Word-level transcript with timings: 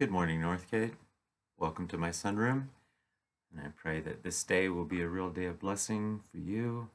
Good 0.00 0.12
morning, 0.12 0.42
Northgate. 0.42 0.92
Welcome 1.56 1.88
to 1.88 1.98
my 1.98 2.10
sunroom. 2.10 2.68
And 3.50 3.60
I 3.60 3.70
pray 3.74 3.98
that 4.02 4.22
this 4.22 4.44
day 4.44 4.68
will 4.68 4.84
be 4.84 5.00
a 5.00 5.08
real 5.08 5.28
day 5.28 5.46
of 5.46 5.58
blessing 5.58 6.20
for 6.30 6.38
you 6.38 6.90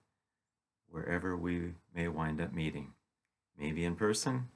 wherever 0.90 1.36
we 1.36 1.74
may 1.94 2.08
wind 2.08 2.40
up 2.40 2.54
meeting. 2.54 2.94
Maybe 3.60 3.84
in 3.84 3.98
person, 3.98 4.48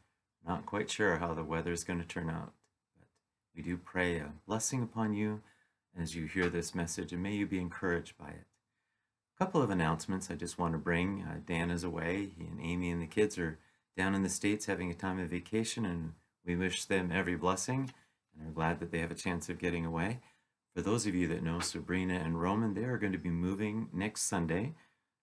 not 0.48 0.66
quite 0.66 0.90
sure 0.90 1.18
how 1.18 1.34
the 1.34 1.44
weather 1.44 1.74
is 1.74 1.84
going 1.84 2.00
to 2.00 2.08
turn 2.08 2.30
out. 2.30 2.54
But 2.98 3.10
we 3.54 3.62
do 3.62 3.76
pray 3.76 4.20
a 4.20 4.32
blessing 4.48 4.82
upon 4.82 5.14
you 5.14 5.42
as 6.00 6.16
you 6.16 6.26
hear 6.26 6.48
this 6.48 6.74
message, 6.74 7.12
and 7.12 7.22
may 7.22 7.34
you 7.34 7.46
be 7.46 7.60
encouraged 7.60 8.18
by 8.18 8.30
it. 8.30 8.46
A 9.36 9.38
couple 9.38 9.62
of 9.62 9.70
announcements 9.70 10.32
I 10.32 10.36
just 10.36 10.58
want 10.58 10.72
to 10.72 10.78
bring. 10.78 11.22
Uh, 11.22 11.42
Dan 11.46 11.70
is 11.70 11.84
away. 11.84 12.30
He 12.38 12.46
and 12.46 12.62
Amy 12.62 12.92
and 12.92 13.02
the 13.02 13.08
kids 13.08 13.38
are 13.38 13.60
down 13.98 14.16
in 14.16 14.24
the 14.24 14.30
States 14.30 14.68
having 14.68 14.90
a 14.90 14.94
time 14.94 15.20
of 15.20 15.32
vacation, 15.32 15.86
and 15.86 16.14
we 16.46 16.56
wish 16.56 16.86
them 16.86 17.12
every 17.12 17.36
blessing 17.36 17.92
and 18.38 18.48
are 18.48 18.52
glad 18.52 18.80
that 18.80 18.92
they 18.92 19.00
have 19.00 19.12
a 19.12 19.16
chance 19.16 19.50
of 19.50 19.60
getting 19.60 19.86
away. 19.86 20.20
For 20.76 20.82
those 20.82 21.08
of 21.08 21.16
you 21.16 21.28
that 21.30 21.44
know 21.44 21.60
Sabrina 21.60 22.16
and 22.16 22.40
Roman, 22.40 22.74
they 22.74 22.84
are 22.84 22.98
going 22.98 23.14
to 23.14 23.18
be 23.18 23.30
moving 23.30 23.90
next 23.92 24.24
Sunday. 24.24 24.74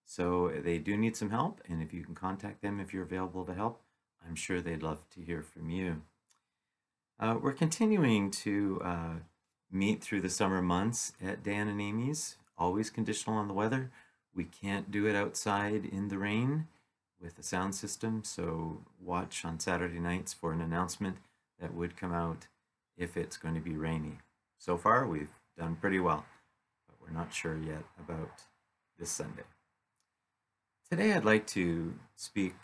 So 0.05 0.51
they 0.63 0.77
do 0.77 0.97
need 0.97 1.15
some 1.15 1.29
help. 1.29 1.61
And 1.67 1.81
if 1.81 1.93
you 1.93 2.03
can 2.03 2.13
contact 2.13 2.61
them 2.61 2.79
if 2.79 2.93
you're 2.93 3.03
available 3.03 3.45
to 3.45 3.53
help, 3.53 3.81
I'm 4.27 4.35
sure 4.35 4.61
they'd 4.61 4.83
love 4.83 5.09
to 5.11 5.21
hear 5.21 5.41
from 5.41 5.69
you. 5.69 6.01
Uh, 7.19 7.37
we're 7.41 7.53
continuing 7.53 8.29
to 8.29 8.81
uh, 8.83 9.13
meet 9.71 10.03
through 10.03 10.21
the 10.21 10.29
summer 10.29 10.61
months 10.61 11.13
at 11.23 11.43
Dan 11.43 11.67
and 11.67 11.79
Amy's, 11.79 12.35
always 12.57 12.89
conditional 12.89 13.37
on 13.37 13.47
the 13.47 13.53
weather. 13.53 13.91
We 14.33 14.43
can't 14.43 14.91
do 14.91 15.07
it 15.07 15.15
outside 15.15 15.85
in 15.85 16.09
the 16.09 16.17
rain 16.17 16.67
with 17.21 17.37
the 17.37 17.43
sound 17.43 17.73
system, 17.73 18.23
so 18.25 18.81
watch 18.99 19.45
on 19.45 19.59
Saturday 19.59 19.99
nights 19.99 20.33
for 20.33 20.51
an 20.51 20.59
announcement 20.59 21.17
that 21.59 21.73
would 21.73 21.95
come 21.95 22.13
out 22.13 22.47
if 22.97 23.17
it's 23.17 23.37
going 23.37 23.55
to 23.55 23.61
be 23.61 23.75
rainy. 23.75 24.19
So 24.57 24.77
far, 24.77 25.05
we've 25.05 25.33
done 25.57 25.75
pretty 25.75 25.99
well, 25.99 26.25
but 26.87 26.95
we're 27.01 27.17
not 27.17 27.33
sure 27.33 27.57
yet 27.57 27.83
about 27.99 28.43
this 28.97 29.09
Sunday. 29.09 29.43
Today, 30.89 31.13
I'd 31.13 31.25
like 31.25 31.47
to 31.47 31.93
speak 32.15 32.55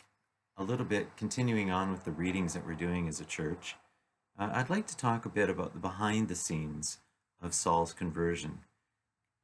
a 0.57 0.63
little 0.63 0.85
bit, 0.85 1.15
continuing 1.17 1.71
on 1.71 1.91
with 1.91 2.05
the 2.05 2.11
readings 2.11 2.53
that 2.53 2.65
we're 2.65 2.73
doing 2.73 3.07
as 3.07 3.19
a 3.19 3.25
church. 3.25 3.75
Uh, 4.37 4.49
I'd 4.53 4.69
like 4.69 4.87
to 4.87 4.97
talk 4.97 5.25
a 5.25 5.29
bit 5.29 5.49
about 5.49 5.73
the 5.73 5.79
behind 5.79 6.27
the 6.27 6.35
scenes 6.35 6.99
of 7.41 7.53
Saul's 7.53 7.93
conversion. 7.93 8.59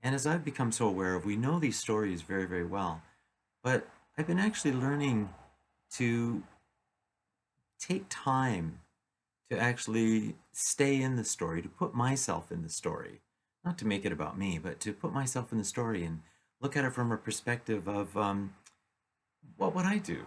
And 0.02 0.14
as 0.14 0.28
I've 0.28 0.46
become 0.46 0.72
so 0.72 0.88
aware 0.88 1.16
of, 1.16 1.26
we 1.26 1.36
know 1.36 1.60
these 1.60 1.80
stories 1.80 2.22
very, 2.22 2.46
very 2.46 2.66
well, 2.66 3.02
but 3.64 3.88
I've 4.18 4.28
been 4.28 4.40
actually 4.40 4.74
learning 4.74 5.30
to 5.94 6.44
take 7.80 8.06
time 8.10 8.80
to 9.50 9.58
actually 9.58 10.36
stay 10.52 11.02
in 11.02 11.16
the 11.16 11.24
story, 11.24 11.62
to 11.62 11.70
put 11.70 11.94
myself 11.94 12.52
in 12.52 12.64
the 12.64 12.70
story, 12.70 13.22
not 13.64 13.78
to 13.78 13.88
make 13.88 14.06
it 14.06 14.12
about 14.12 14.38
me, 14.38 14.60
but 14.62 14.80
to 14.82 14.94
put 14.94 15.14
myself 15.14 15.52
in 15.52 15.58
the 15.58 15.64
story 15.64 16.04
and 16.04 16.22
look 16.62 16.76
at 16.76 16.86
it 16.86 16.94
from 16.94 17.12
a 17.12 17.18
perspective 17.18 17.88
of 17.88 18.18
um, 18.18 18.54
what 19.56 19.74
would 19.76 19.86
I 19.86 19.98
do? 19.98 20.26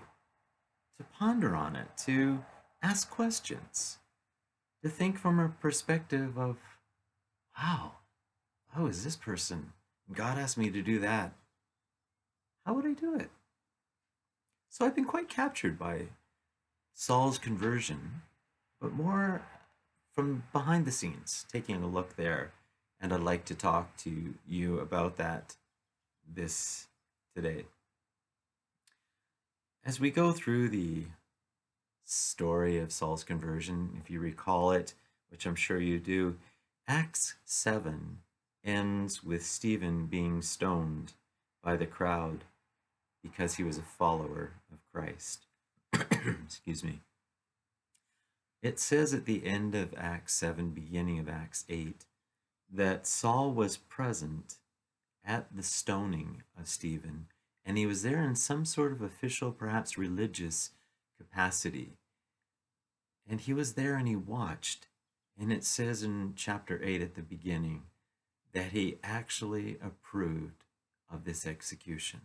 To 0.98 1.04
ponder 1.18 1.54
on 1.54 1.76
it, 1.76 1.88
to 2.04 2.44
ask 2.82 3.10
questions, 3.10 3.98
to 4.82 4.88
think 4.88 5.18
from 5.18 5.38
a 5.38 5.48
perspective 5.48 6.38
of, 6.38 6.56
wow, 7.58 7.92
how 8.74 8.86
is 8.86 9.04
this 9.04 9.16
person? 9.16 9.72
God 10.12 10.38
asked 10.38 10.58
me 10.58 10.70
to 10.70 10.82
do 10.82 10.98
that. 11.00 11.32
How 12.64 12.74
would 12.74 12.86
I 12.86 12.92
do 12.92 13.14
it? 13.16 13.30
So 14.68 14.84
I've 14.84 14.94
been 14.94 15.04
quite 15.04 15.28
captured 15.28 15.78
by 15.78 16.08
Saul's 16.94 17.38
conversion 17.38 18.22
but 18.80 18.92
more 18.92 19.42
from 20.14 20.44
behind 20.52 20.84
the 20.86 20.92
scenes, 20.92 21.46
taking 21.52 21.82
a 21.82 21.86
look 21.86 22.16
there. 22.16 22.52
And 23.00 23.12
I'd 23.12 23.20
like 23.20 23.44
to 23.46 23.54
talk 23.54 23.96
to 23.98 24.34
you 24.46 24.78
about 24.78 25.16
that 25.16 25.56
this 26.34 26.88
today. 27.34 27.64
As 29.84 29.98
we 29.98 30.10
go 30.10 30.32
through 30.32 30.68
the 30.68 31.04
story 32.04 32.78
of 32.78 32.92
Saul's 32.92 33.24
conversion, 33.24 34.00
if 34.02 34.10
you 34.10 34.20
recall 34.20 34.72
it, 34.72 34.94
which 35.30 35.46
I'm 35.46 35.54
sure 35.54 35.80
you 35.80 35.98
do, 35.98 36.36
Acts 36.86 37.34
7 37.44 38.18
ends 38.64 39.24
with 39.24 39.46
Stephen 39.46 40.06
being 40.06 40.42
stoned 40.42 41.14
by 41.62 41.76
the 41.76 41.86
crowd 41.86 42.44
because 43.22 43.54
he 43.54 43.62
was 43.62 43.78
a 43.78 43.82
follower 43.82 44.52
of 44.72 44.78
Christ. 44.92 45.46
Excuse 45.92 46.84
me. 46.84 47.00
It 48.62 48.78
says 48.78 49.14
at 49.14 49.24
the 49.24 49.46
end 49.46 49.74
of 49.74 49.94
Acts 49.96 50.34
7, 50.34 50.70
beginning 50.70 51.18
of 51.18 51.28
Acts 51.28 51.64
8, 51.68 52.04
that 52.70 53.06
Saul 53.06 53.52
was 53.52 53.78
present 53.78 54.56
at 55.24 55.54
the 55.54 55.62
stoning 55.62 56.42
of 56.58 56.68
Stephen, 56.68 57.26
and 57.64 57.78
he 57.78 57.86
was 57.86 58.02
there 58.02 58.22
in 58.22 58.36
some 58.36 58.64
sort 58.64 58.92
of 58.92 59.00
official, 59.00 59.50
perhaps 59.50 59.96
religious 59.96 60.70
capacity. 61.16 61.96
And 63.28 63.40
he 63.40 63.54
was 63.54 63.74
there 63.74 63.94
and 63.94 64.08
he 64.08 64.16
watched. 64.16 64.88
And 65.38 65.52
it 65.52 65.64
says 65.64 66.02
in 66.02 66.34
chapter 66.36 66.80
8 66.82 67.00
at 67.00 67.14
the 67.14 67.22
beginning 67.22 67.84
that 68.52 68.72
he 68.72 68.98
actually 69.02 69.78
approved 69.82 70.64
of 71.10 71.24
this 71.24 71.46
execution. 71.46 72.22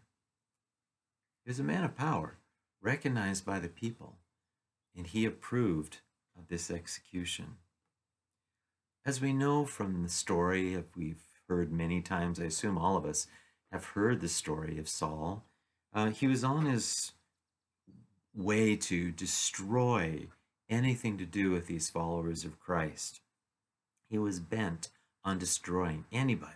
He 1.44 1.50
was 1.50 1.60
a 1.60 1.64
man 1.64 1.84
of 1.84 1.96
power, 1.96 2.40
recognized 2.82 3.46
by 3.46 3.60
the 3.60 3.70
people, 3.70 4.18
and 4.98 5.08
he 5.08 5.26
approved 5.26 6.00
of 6.38 6.48
this 6.48 6.70
execution. 6.70 7.58
As 9.06 9.22
we 9.22 9.34
know 9.34 9.66
from 9.66 10.04
the 10.04 10.10
story, 10.10 10.74
if 10.74 10.96
we've 10.96 11.24
heard 11.48 11.72
many 11.72 12.02
times, 12.02 12.40
I 12.40 12.46
assume 12.46 12.78
all 12.78 12.98
of 12.98 13.06
us 13.06 13.28
have 13.72 13.86
heard 13.86 14.22
the 14.22 14.30
story 14.30 14.80
of 14.80 14.90
Saul, 14.90 15.44
uh, 15.94 16.10
he 16.10 16.28
was 16.28 16.44
on 16.44 16.66
his 16.66 17.14
way 18.34 18.76
to 18.76 19.12
destroy 19.12 20.28
anything 20.70 21.18
to 21.18 21.26
do 21.26 21.52
with 21.52 21.68
these 21.68 21.90
followers 21.90 22.44
of 22.44 22.60
Christ. 22.60 23.22
He 24.10 24.18
was 24.18 24.40
bent 24.40 24.90
on 25.24 25.38
destroying 25.38 26.06
anybody 26.12 26.52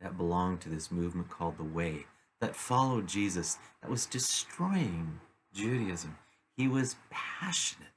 that 0.00 0.16
belonged 0.16 0.60
to 0.62 0.68
this 0.68 0.90
movement 0.90 1.30
called 1.30 1.56
the 1.56 1.64
Way, 1.64 2.06
that 2.40 2.54
followed 2.54 3.06
Jesus, 3.06 3.58
that 3.80 3.90
was 3.90 4.06
destroying 4.06 5.20
Judaism. 5.54 6.18
He 6.56 6.68
was 6.68 6.96
passionate 7.10 7.88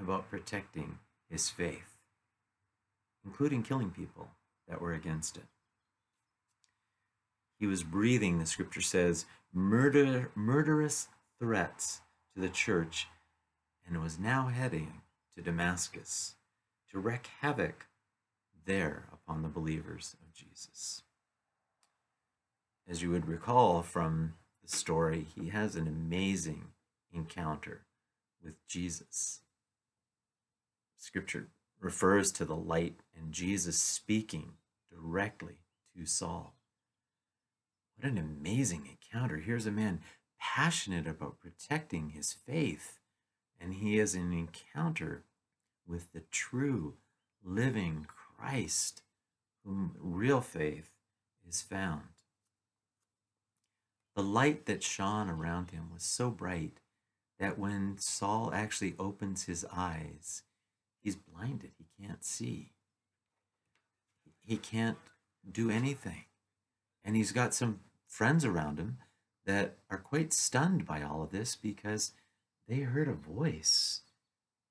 about 0.00 0.30
protecting 0.30 0.98
his 1.28 1.48
faith, 1.48 1.96
including 3.24 3.62
killing 3.62 3.90
people 3.90 4.28
that 4.68 4.80
were 4.80 4.94
against 4.94 5.36
it. 5.36 5.46
He 7.58 7.66
was 7.66 7.82
breathing, 7.82 8.38
the 8.38 8.46
scripture 8.46 8.80
says, 8.80 9.26
murder, 9.52 10.30
murderous 10.34 11.08
threats 11.38 12.00
to 12.34 12.40
the 12.40 12.48
church 12.48 13.06
and 13.86 14.02
was 14.02 14.18
now 14.18 14.46
heading 14.46 15.02
to 15.34 15.42
Damascus 15.42 16.36
to 16.90 16.98
wreak 16.98 17.28
havoc 17.40 17.86
there 18.64 19.04
upon 19.12 19.42
the 19.42 19.48
believers 19.48 20.16
of 20.22 20.32
Jesus. 20.32 21.02
As 22.88 23.02
you 23.02 23.10
would 23.10 23.28
recall 23.28 23.82
from 23.82 24.34
the 24.62 24.74
story, 24.74 25.26
he 25.34 25.48
has 25.50 25.76
an 25.76 25.86
amazing 25.86 26.68
encounter 27.12 27.82
with 28.42 28.54
Jesus. 28.66 29.40
Scripture 31.00 31.48
refers 31.80 32.30
to 32.30 32.44
the 32.44 32.54
light 32.54 33.00
and 33.16 33.32
Jesus 33.32 33.78
speaking 33.78 34.52
directly 34.92 35.54
to 35.96 36.04
Saul. 36.04 36.54
What 37.96 38.12
an 38.12 38.18
amazing 38.18 38.86
encounter. 38.86 39.38
Here's 39.38 39.66
a 39.66 39.70
man 39.70 40.00
passionate 40.38 41.06
about 41.06 41.40
protecting 41.40 42.10
his 42.10 42.34
faith, 42.34 42.98
and 43.58 43.74
he 43.74 43.96
has 43.96 44.14
an 44.14 44.32
encounter 44.32 45.24
with 45.86 46.12
the 46.12 46.22
true, 46.30 46.96
living 47.42 48.06
Christ, 48.06 49.02
whom 49.64 49.96
real 49.98 50.42
faith 50.42 50.90
is 51.48 51.62
found. 51.62 52.02
The 54.14 54.22
light 54.22 54.66
that 54.66 54.82
shone 54.82 55.30
around 55.30 55.70
him 55.70 55.88
was 55.92 56.02
so 56.02 56.30
bright 56.30 56.80
that 57.38 57.58
when 57.58 57.96
Saul 57.98 58.52
actually 58.52 58.94
opens 58.98 59.44
his 59.44 59.64
eyes, 59.72 60.42
He's 61.02 61.16
blinded. 61.16 61.70
He 61.78 61.86
can't 62.04 62.24
see. 62.24 62.72
He 64.44 64.56
can't 64.56 64.98
do 65.50 65.70
anything. 65.70 66.24
And 67.04 67.16
he's 67.16 67.32
got 67.32 67.54
some 67.54 67.80
friends 68.06 68.44
around 68.44 68.78
him 68.78 68.98
that 69.46 69.78
are 69.90 69.98
quite 69.98 70.32
stunned 70.32 70.84
by 70.84 71.02
all 71.02 71.22
of 71.22 71.30
this 71.30 71.56
because 71.56 72.12
they 72.68 72.80
heard 72.80 73.08
a 73.08 73.12
voice. 73.12 74.02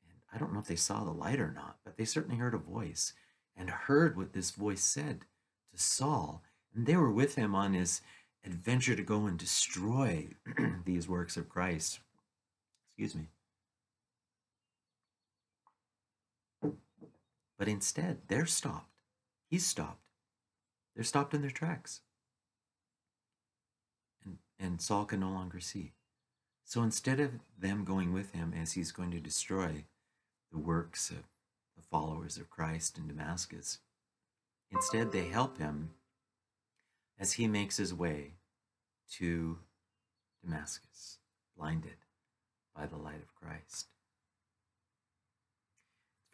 And 0.08 0.20
I 0.34 0.38
don't 0.38 0.54
know 0.54 0.60
if 0.60 0.68
they 0.68 0.76
saw 0.76 1.04
the 1.04 1.12
light 1.12 1.40
or 1.40 1.52
not, 1.52 1.78
but 1.84 1.98
they 1.98 2.06
certainly 2.06 2.38
heard 2.38 2.54
a 2.54 2.58
voice 2.58 3.14
and 3.58 3.70
heard 3.70 4.16
what 4.16 4.34
this 4.34 4.52
voice 4.52 4.84
said 4.84 5.26
to 5.72 5.82
Saul. 5.82 6.44
And 6.76 6.86
they 6.86 6.96
were 6.96 7.12
with 7.12 7.36
him 7.36 7.56
on 7.56 7.74
his 7.74 8.02
adventure 8.46 8.96
to 8.96 9.04
go 9.04 9.26
and 9.26 9.38
destroy 9.38 10.30
these 10.86 11.10
works 11.10 11.36
of 11.36 11.50
Christ. 11.50 12.00
Excuse 12.98 13.16
me. 13.16 13.30
But 17.60 17.68
instead, 17.68 18.20
they're 18.30 18.46
stopped. 18.46 19.02
He's 19.50 19.66
stopped. 19.66 20.02
They're 20.96 21.04
stopped 21.04 21.34
in 21.34 21.42
their 21.42 21.52
tracks. 21.52 22.00
And, 24.24 24.38
and 24.58 24.82
Saul 24.82 25.04
can 25.04 25.20
no 25.20 25.30
longer 25.30 25.60
see. 25.60 25.92
So 26.64 26.82
instead 26.82 27.20
of 27.20 27.32
them 27.60 27.84
going 27.84 28.14
with 28.14 28.32
him 28.32 28.54
as 28.60 28.74
he's 28.74 28.94
going 28.94 29.12
to 29.12 29.20
destroy 29.20 29.84
the 30.52 30.58
works 30.58 31.10
of 31.10 31.28
the 31.76 31.84
followers 31.84 32.38
of 32.38 32.50
Christ 32.50 32.98
in 32.98 33.08
Damascus, 33.08 33.80
instead 34.72 35.12
they 35.12 35.28
help 35.28 35.58
him 35.58 35.90
as 37.20 37.34
he 37.34 37.48
makes 37.48 37.76
his 37.76 37.94
way 37.94 38.36
to 39.14 39.58
Damascus, 40.42 41.18
blinded 41.58 41.98
by 42.74 42.86
the 42.86 42.98
light 42.98 43.22
of 43.22 43.36
Christ. 43.36 43.88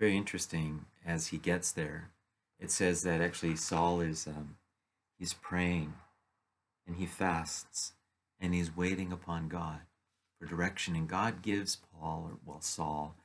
Very 0.05 0.17
interesting 0.17 0.85
as 1.03 1.29
he 1.29 1.39
gets 1.39 1.71
there. 1.71 2.11
It 2.59 2.69
says 2.69 3.01
that 3.01 3.21
actually 3.21 3.55
Saul 3.55 4.01
is 4.01 4.27
um, 4.27 4.57
he's 5.17 5.33
praying 5.33 5.95
and 6.85 6.97
he 6.97 7.07
fasts 7.07 7.93
and 8.39 8.53
he's 8.53 8.77
waiting 8.77 9.11
upon 9.11 9.47
God 9.47 9.79
for 10.37 10.45
direction. 10.45 10.95
And 10.95 11.07
God 11.07 11.41
gives 11.41 11.79
Paul, 11.91 12.29
or 12.29 12.37
well, 12.45 12.61
Saul, 12.61 13.15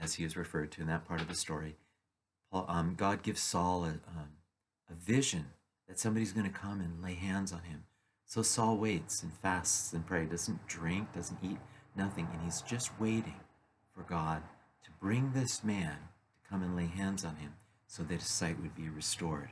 as 0.00 0.14
he 0.14 0.24
is 0.24 0.38
referred 0.38 0.72
to 0.72 0.80
in 0.80 0.86
that 0.86 1.04
part 1.04 1.20
of 1.20 1.28
the 1.28 1.34
story, 1.34 1.76
Paul, 2.50 2.64
um, 2.66 2.94
God 2.96 3.22
gives 3.22 3.42
Saul 3.42 3.84
a, 3.84 3.88
um, 3.88 4.38
a 4.90 4.94
vision 4.94 5.48
that 5.86 5.98
somebody's 5.98 6.32
going 6.32 6.50
to 6.50 6.58
come 6.58 6.80
and 6.80 7.02
lay 7.02 7.12
hands 7.12 7.52
on 7.52 7.60
him. 7.64 7.84
So 8.24 8.40
Saul 8.40 8.78
waits 8.78 9.22
and 9.22 9.34
fasts 9.34 9.92
and 9.92 10.06
prays, 10.06 10.30
doesn't 10.30 10.66
drink, 10.66 11.12
doesn't 11.12 11.44
eat, 11.44 11.58
nothing, 11.94 12.26
and 12.32 12.40
he's 12.42 12.62
just 12.62 12.98
waiting 12.98 13.40
for 13.94 14.02
God 14.04 14.42
bring 15.04 15.32
this 15.34 15.62
man 15.62 15.98
to 16.32 16.48
come 16.48 16.62
and 16.62 16.74
lay 16.74 16.86
hands 16.86 17.26
on 17.26 17.36
him 17.36 17.52
so 17.86 18.02
that 18.02 18.20
his 18.20 18.26
sight 18.26 18.58
would 18.62 18.74
be 18.74 18.88
restored. 18.88 19.50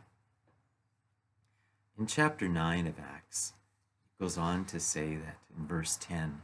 In 1.98 2.06
chapter 2.06 2.48
9 2.48 2.86
of 2.86 2.94
Acts, 2.98 3.52
it 4.06 4.22
goes 4.22 4.38
on 4.38 4.64
to 4.64 4.80
say 4.80 5.14
that 5.16 5.36
in 5.54 5.66
verse 5.66 5.98
10, 6.00 6.40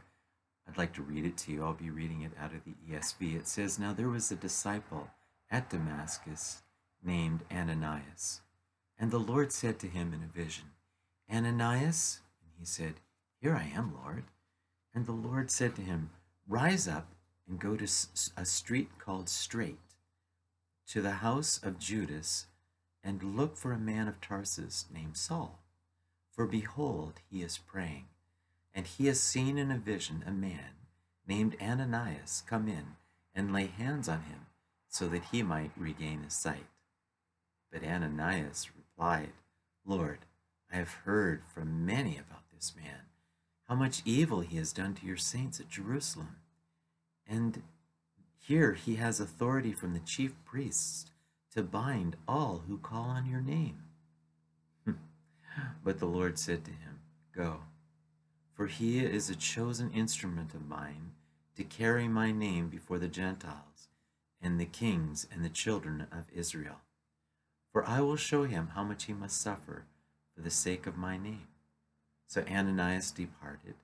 I'd 0.67 0.77
like 0.77 0.93
to 0.93 1.01
read 1.01 1.25
it 1.25 1.37
to 1.37 1.51
you. 1.51 1.63
I'll 1.63 1.73
be 1.73 1.89
reading 1.89 2.21
it 2.21 2.33
out 2.39 2.53
of 2.53 2.61
the 2.65 2.75
ESV. 2.87 3.35
It 3.35 3.47
says, 3.47 3.79
Now 3.79 3.93
there 3.93 4.09
was 4.09 4.29
a 4.29 4.35
disciple 4.35 5.09
at 5.49 5.71
Damascus 5.71 6.61
named 7.03 7.39
Ananias. 7.51 8.41
And 8.99 9.09
the 9.09 9.17
Lord 9.17 9.51
said 9.51 9.79
to 9.79 9.87
him 9.87 10.13
in 10.13 10.21
a 10.21 10.39
vision, 10.39 10.65
Ananias? 11.33 12.19
And 12.43 12.51
he 12.59 12.65
said, 12.65 13.01
Here 13.41 13.55
I 13.55 13.75
am, 13.75 13.91
Lord. 14.03 14.25
And 14.93 15.07
the 15.07 15.13
Lord 15.13 15.49
said 15.49 15.75
to 15.77 15.81
him, 15.81 16.11
Rise 16.47 16.87
up 16.87 17.07
and 17.49 17.59
go 17.59 17.75
to 17.75 17.87
a 18.37 18.45
street 18.45 18.89
called 18.99 19.27
Straight, 19.27 19.79
to 20.87 21.01
the 21.01 21.13
house 21.13 21.59
of 21.63 21.79
Judas, 21.79 22.45
and 23.03 23.35
look 23.35 23.57
for 23.57 23.71
a 23.71 23.79
man 23.79 24.07
of 24.07 24.21
Tarsus 24.21 24.85
named 24.93 25.17
Saul. 25.17 25.59
For 26.31 26.45
behold, 26.45 27.13
he 27.29 27.41
is 27.41 27.57
praying, 27.57 28.05
and 28.73 28.85
he 28.85 29.07
has 29.07 29.19
seen 29.19 29.57
in 29.57 29.71
a 29.71 29.77
vision 29.77 30.23
a 30.25 30.31
man 30.31 30.75
named 31.27 31.55
Ananias 31.61 32.43
come 32.47 32.67
in 32.67 32.95
and 33.33 33.51
lay 33.51 33.65
hands 33.65 34.07
on 34.07 34.21
him, 34.23 34.45
so 34.87 35.07
that 35.07 35.25
he 35.31 35.43
might 35.43 35.71
regain 35.77 36.23
his 36.23 36.33
sight. 36.33 36.65
But 37.71 37.83
Ananias 37.83 38.69
replied, 38.75 39.31
Lord, 39.85 40.19
I 40.71 40.77
have 40.77 40.93
heard 41.05 41.43
from 41.53 41.85
many 41.85 42.17
about 42.17 42.49
this 42.53 42.73
man, 42.75 43.01
how 43.67 43.75
much 43.75 44.01
evil 44.05 44.41
he 44.41 44.57
has 44.57 44.73
done 44.73 44.95
to 44.95 45.05
your 45.05 45.17
saints 45.17 45.59
at 45.59 45.69
Jerusalem. 45.69 46.37
And 47.29 47.61
here 48.39 48.73
he 48.73 48.95
has 48.95 49.19
authority 49.19 49.71
from 49.71 49.93
the 49.93 49.99
chief 49.99 50.33
priests 50.43 51.05
to 51.53 51.61
bind 51.61 52.15
all 52.27 52.63
who 52.67 52.77
call 52.77 53.03
on 53.03 53.29
your 53.29 53.41
name. 53.41 53.83
but 55.83 55.99
the 55.99 56.07
Lord 56.07 56.39
said 56.39 56.65
to 56.65 56.71
him, 56.71 56.99
Go, 57.35 57.61
for 58.53 58.67
he 58.67 58.99
is 58.99 59.29
a 59.29 59.35
chosen 59.35 59.91
instrument 59.91 60.53
of 60.53 60.67
mine 60.67 61.11
to 61.55 61.63
carry 61.63 62.07
my 62.07 62.31
name 62.31 62.69
before 62.69 62.97
the 62.97 63.07
Gentiles 63.07 63.89
and 64.41 64.59
the 64.59 64.65
kings 64.65 65.27
and 65.31 65.43
the 65.45 65.49
children 65.49 66.07
of 66.11 66.25
Israel. 66.33 66.81
For 67.71 67.85
I 67.85 68.01
will 68.01 68.15
show 68.15 68.45
him 68.45 68.71
how 68.73 68.83
much 68.83 69.05
he 69.05 69.13
must 69.13 69.39
suffer 69.39 69.83
for 70.35 70.41
the 70.41 70.49
sake 70.49 70.87
of 70.87 70.97
my 70.97 71.17
name. 71.17 71.47
So 72.27 72.43
Ananias 72.49 73.11
departed 73.11 73.75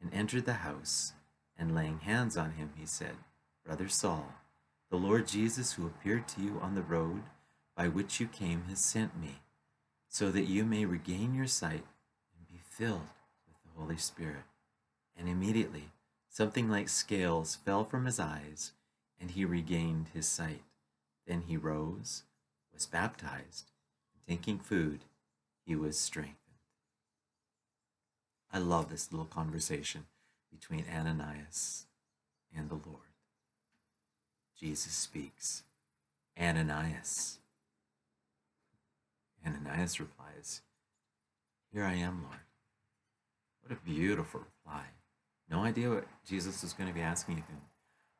and 0.00 0.12
entered 0.14 0.46
the 0.46 0.54
house, 0.54 1.12
and 1.58 1.74
laying 1.74 2.00
hands 2.00 2.36
on 2.36 2.52
him, 2.52 2.70
he 2.76 2.86
said, 2.86 3.16
Brother 3.64 3.88
Saul, 3.88 4.34
the 4.90 4.96
Lord 4.96 5.26
Jesus, 5.26 5.72
who 5.72 5.86
appeared 5.86 6.28
to 6.28 6.40
you 6.40 6.58
on 6.62 6.74
the 6.74 6.82
road 6.82 7.22
by 7.76 7.88
which 7.88 8.20
you 8.20 8.26
came, 8.26 8.64
has 8.68 8.78
sent 8.78 9.20
me, 9.20 9.40
so 10.08 10.30
that 10.30 10.48
you 10.48 10.64
may 10.64 10.84
regain 10.84 11.34
your 11.34 11.46
sight 11.46 11.84
and 12.36 12.48
be 12.48 12.60
filled 12.62 13.08
with 13.46 13.56
the 13.64 13.80
Holy 13.80 13.96
Spirit. 13.96 14.44
And 15.18 15.28
immediately 15.28 15.90
something 16.28 16.68
like 16.68 16.88
scales 16.88 17.56
fell 17.56 17.84
from 17.84 18.04
his 18.04 18.20
eyes, 18.20 18.72
and 19.20 19.30
he 19.30 19.44
regained 19.44 20.08
his 20.12 20.26
sight. 20.26 20.62
Then 21.26 21.42
he 21.46 21.56
rose, 21.56 22.22
was 22.72 22.86
baptized, 22.86 23.70
and 24.12 24.38
taking 24.38 24.58
food, 24.58 25.00
he 25.64 25.74
was 25.74 25.98
strengthened. 25.98 26.36
I 28.52 28.58
love 28.58 28.88
this 28.88 29.10
little 29.10 29.26
conversation 29.26 30.06
between 30.50 30.84
Ananias 30.92 31.86
and 32.56 32.68
the 32.68 32.74
Lord. 32.74 33.12
Jesus 34.58 34.92
speaks, 34.92 35.64
Ananias. 36.40 37.38
Ananias 39.46 40.00
replies, 40.00 40.62
Here 41.72 41.84
I 41.84 41.94
am, 41.94 42.22
Lord. 42.22 42.40
What 43.62 43.76
a 43.76 43.84
beautiful 43.84 44.40
reply. 44.40 44.84
No 45.50 45.62
idea 45.62 45.90
what 45.90 46.06
Jesus 46.26 46.64
is 46.64 46.72
going 46.72 46.88
to 46.88 46.94
be 46.94 47.02
asking 47.02 47.38
of 47.38 47.46
him, 47.46 47.60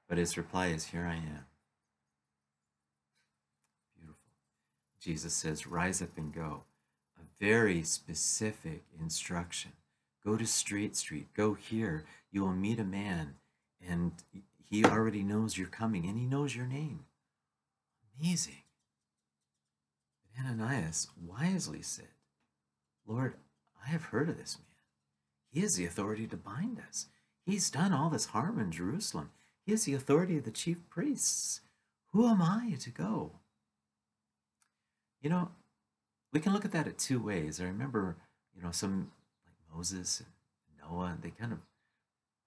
but 0.08 0.18
his 0.18 0.36
reply 0.36 0.68
is, 0.68 0.86
Here 0.86 1.06
I 1.06 1.16
am. 1.16 1.46
Beautiful. 3.96 4.32
Jesus 5.00 5.32
says, 5.32 5.66
Rise 5.66 6.02
up 6.02 6.16
and 6.16 6.32
go. 6.32 6.64
A 7.18 7.44
very 7.44 7.82
specific 7.82 8.84
instruction. 9.00 9.72
Go 10.26 10.36
to 10.36 10.46
Straight 10.46 10.96
Street. 10.96 11.28
Go 11.34 11.54
here. 11.54 12.04
You 12.32 12.42
will 12.42 12.52
meet 12.52 12.80
a 12.80 12.84
man, 12.84 13.36
and 13.80 14.10
he 14.68 14.84
already 14.84 15.22
knows 15.22 15.56
you're 15.56 15.68
coming 15.68 16.04
and 16.04 16.18
he 16.18 16.26
knows 16.26 16.56
your 16.56 16.66
name. 16.66 17.04
Amazing. 18.20 18.62
But 20.24 20.44
Ananias 20.44 21.08
wisely 21.24 21.82
said, 21.82 22.08
Lord, 23.06 23.34
I 23.84 23.88
have 23.88 24.06
heard 24.06 24.28
of 24.28 24.36
this 24.36 24.58
man. 24.58 24.66
He 25.52 25.60
has 25.60 25.76
the 25.76 25.86
authority 25.86 26.26
to 26.26 26.36
bind 26.36 26.80
us. 26.88 27.06
He's 27.44 27.70
done 27.70 27.92
all 27.92 28.10
this 28.10 28.26
harm 28.26 28.58
in 28.58 28.72
Jerusalem. 28.72 29.30
He 29.64 29.70
has 29.70 29.84
the 29.84 29.94
authority 29.94 30.36
of 30.38 30.44
the 30.44 30.50
chief 30.50 30.78
priests. 30.90 31.60
Who 32.12 32.26
am 32.26 32.42
I 32.42 32.76
to 32.80 32.90
go? 32.90 33.30
You 35.22 35.30
know, 35.30 35.50
we 36.32 36.40
can 36.40 36.52
look 36.52 36.64
at 36.64 36.72
that 36.72 36.88
at 36.88 36.98
two 36.98 37.20
ways. 37.20 37.60
I 37.60 37.64
remember, 37.64 38.16
you 38.56 38.62
know, 38.62 38.72
some 38.72 39.12
Moses 39.76 40.20
and 40.20 40.28
Noah, 40.90 41.18
they 41.20 41.30
kind 41.30 41.52
of, 41.52 41.58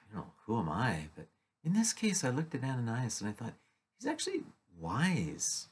you 0.09 0.17
know, 0.17 0.25
who 0.45 0.57
am 0.59 0.69
I? 0.69 1.09
But 1.15 1.27
in 1.63 1.73
this 1.73 1.93
case, 1.93 2.23
I 2.23 2.29
looked 2.29 2.55
at 2.55 2.63
Ananias 2.63 3.21
and 3.21 3.29
I 3.29 3.33
thought, 3.33 3.53
he's 3.97 4.09
actually 4.09 4.41
wise 4.79 5.67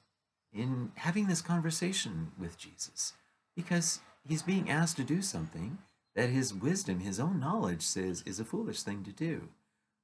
in 0.53 0.91
having 0.95 1.27
this 1.27 1.41
conversation 1.41 2.31
with 2.39 2.57
Jesus 2.57 3.13
because 3.55 3.99
he's 4.27 4.43
being 4.43 4.69
asked 4.69 4.97
to 4.97 5.03
do 5.03 5.21
something 5.21 5.79
that 6.15 6.29
his 6.29 6.53
wisdom, 6.53 6.99
his 6.99 7.19
own 7.19 7.39
knowledge 7.39 7.81
says 7.81 8.23
is 8.25 8.39
a 8.39 8.45
foolish 8.45 8.83
thing 8.83 9.03
to 9.03 9.11
do. 9.11 9.49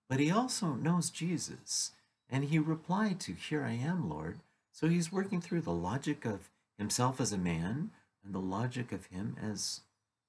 But 0.09 0.19
he 0.19 0.31
also 0.31 0.73
knows 0.73 1.09
Jesus 1.09 1.91
and 2.29 2.45
he 2.45 2.59
replied 2.59 3.19
to, 3.21 3.33
Here 3.33 3.63
I 3.63 3.73
am, 3.73 4.09
Lord. 4.09 4.39
So 4.71 4.87
he's 4.87 5.11
working 5.11 5.41
through 5.41 5.61
the 5.61 5.71
logic 5.71 6.25
of 6.25 6.49
himself 6.77 7.21
as 7.21 7.31
a 7.31 7.37
man 7.37 7.91
and 8.23 8.33
the 8.33 8.39
logic 8.39 8.91
of 8.91 9.07
him 9.07 9.35
as 9.41 9.81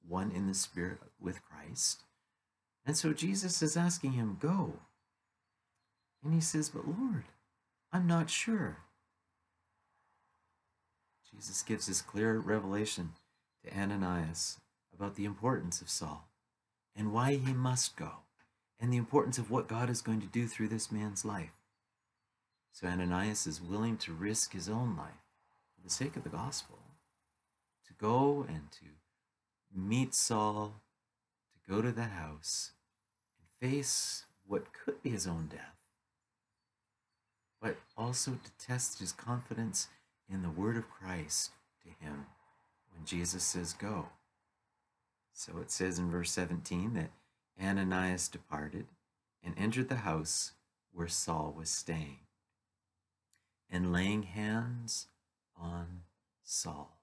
one 0.06 0.30
in 0.30 0.46
the 0.46 0.54
spirit 0.54 0.98
with 1.20 1.44
Christ. 1.44 2.02
And 2.86 2.96
so 2.96 3.12
Jesus 3.12 3.62
is 3.62 3.76
asking 3.76 4.12
him, 4.12 4.36
Go, 4.40 4.74
and 6.22 6.34
he 6.34 6.40
says, 6.40 6.68
But 6.68 6.86
Lord, 6.86 7.24
I'm 7.92 8.06
not 8.06 8.30
sure. 8.30 8.78
Jesus 11.30 11.62
gives 11.62 11.86
this 11.86 12.00
clear 12.00 12.38
revelation 12.38 13.12
to 13.64 13.76
Ananias 13.76 14.58
about 14.94 15.16
the 15.16 15.24
importance 15.24 15.80
of 15.80 15.90
Saul 15.90 16.28
and 16.94 17.12
why 17.12 17.34
he 17.34 17.52
must 17.52 17.96
go 17.96 18.10
and 18.80 18.92
the 18.92 18.96
importance 18.96 19.38
of 19.38 19.50
what 19.50 19.68
God 19.68 19.90
is 19.90 20.02
going 20.02 20.20
to 20.20 20.26
do 20.26 20.46
through 20.46 20.68
this 20.68 20.92
man's 20.92 21.24
life. 21.24 21.52
So 22.72 22.86
Ananias 22.86 23.46
is 23.46 23.62
willing 23.62 23.96
to 23.98 24.12
risk 24.12 24.52
his 24.52 24.68
own 24.68 24.96
life 24.96 25.22
for 25.74 25.82
the 25.82 25.90
sake 25.90 26.16
of 26.16 26.24
the 26.24 26.28
gospel 26.28 26.78
to 27.86 27.92
go 27.94 28.44
and 28.48 28.70
to 28.72 28.86
meet 29.74 30.14
Saul, 30.14 30.80
to 31.52 31.72
go 31.72 31.82
to 31.82 31.92
the 31.92 32.04
house 32.04 32.72
and 33.38 33.70
face 33.70 34.24
what 34.46 34.72
could 34.72 35.02
be 35.02 35.10
his 35.10 35.26
own 35.26 35.48
death 35.50 35.74
but 37.64 37.76
also 37.96 38.32
to 38.32 38.66
test 38.66 38.98
his 38.98 39.10
confidence 39.10 39.88
in 40.30 40.42
the 40.42 40.50
word 40.50 40.76
of 40.76 40.90
Christ 40.90 41.50
to 41.82 41.88
him 41.88 42.26
when 42.92 43.06
Jesus 43.06 43.42
says, 43.42 43.72
Go. 43.72 44.08
So 45.32 45.54
it 45.62 45.70
says 45.70 45.98
in 45.98 46.10
verse 46.10 46.30
17 46.30 46.92
that 46.92 47.10
Ananias 47.60 48.28
departed 48.28 48.84
and 49.42 49.54
entered 49.56 49.88
the 49.88 49.96
house 49.96 50.52
where 50.92 51.08
Saul 51.08 51.54
was 51.56 51.70
staying, 51.70 52.18
and 53.70 53.92
laying 53.92 54.24
hands 54.24 55.06
on 55.58 56.02
Saul. 56.44 56.93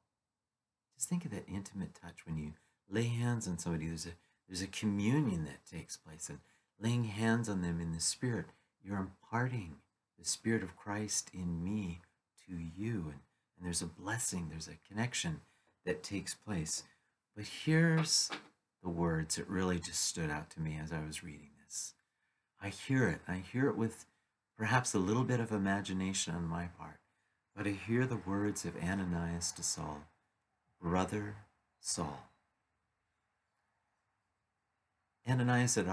Just 1.01 1.09
think 1.09 1.25
of 1.25 1.31
that 1.31 1.49
intimate 1.51 1.95
touch 1.95 2.27
when 2.27 2.37
you 2.37 2.53
lay 2.87 3.05
hands 3.05 3.47
on 3.47 3.57
somebody. 3.57 3.87
There's 3.87 4.05
a 4.05 4.11
there's 4.47 4.61
a 4.61 4.67
communion 4.67 5.45
that 5.45 5.65
takes 5.65 5.97
place, 5.97 6.29
and 6.29 6.37
laying 6.79 7.05
hands 7.05 7.49
on 7.49 7.63
them 7.63 7.81
in 7.81 7.91
the 7.91 7.99
Spirit, 7.99 8.45
you're 8.83 8.99
imparting 8.99 9.77
the 10.19 10.25
Spirit 10.25 10.61
of 10.61 10.75
Christ 10.75 11.31
in 11.33 11.63
me 11.63 12.01
to 12.45 12.53
you, 12.53 13.05
and, 13.05 13.21
and 13.57 13.65
there's 13.65 13.81
a 13.81 13.87
blessing, 13.87 14.49
there's 14.51 14.67
a 14.67 14.77
connection 14.87 15.41
that 15.87 16.03
takes 16.03 16.35
place. 16.35 16.83
But 17.35 17.45
here's 17.65 18.29
the 18.83 18.89
words 18.89 19.37
that 19.37 19.49
really 19.49 19.79
just 19.79 20.05
stood 20.05 20.29
out 20.29 20.51
to 20.51 20.61
me 20.61 20.77
as 20.79 20.91
I 20.91 21.03
was 21.03 21.23
reading 21.23 21.49
this. 21.65 21.95
I 22.61 22.69
hear 22.69 23.07
it. 23.07 23.21
I 23.27 23.37
hear 23.37 23.67
it 23.69 23.75
with 23.75 24.05
perhaps 24.55 24.93
a 24.93 24.99
little 24.99 25.23
bit 25.23 25.39
of 25.39 25.51
imagination 25.51 26.35
on 26.35 26.45
my 26.45 26.67
part, 26.77 26.99
but 27.55 27.65
I 27.65 27.71
hear 27.71 28.05
the 28.05 28.21
words 28.23 28.65
of 28.65 28.77
Ananias 28.77 29.51
to 29.53 29.63
Saul, 29.63 30.03
Brother 30.81 31.35
Saul. 31.79 32.27
Ananias 35.29 35.75
had 35.75 35.87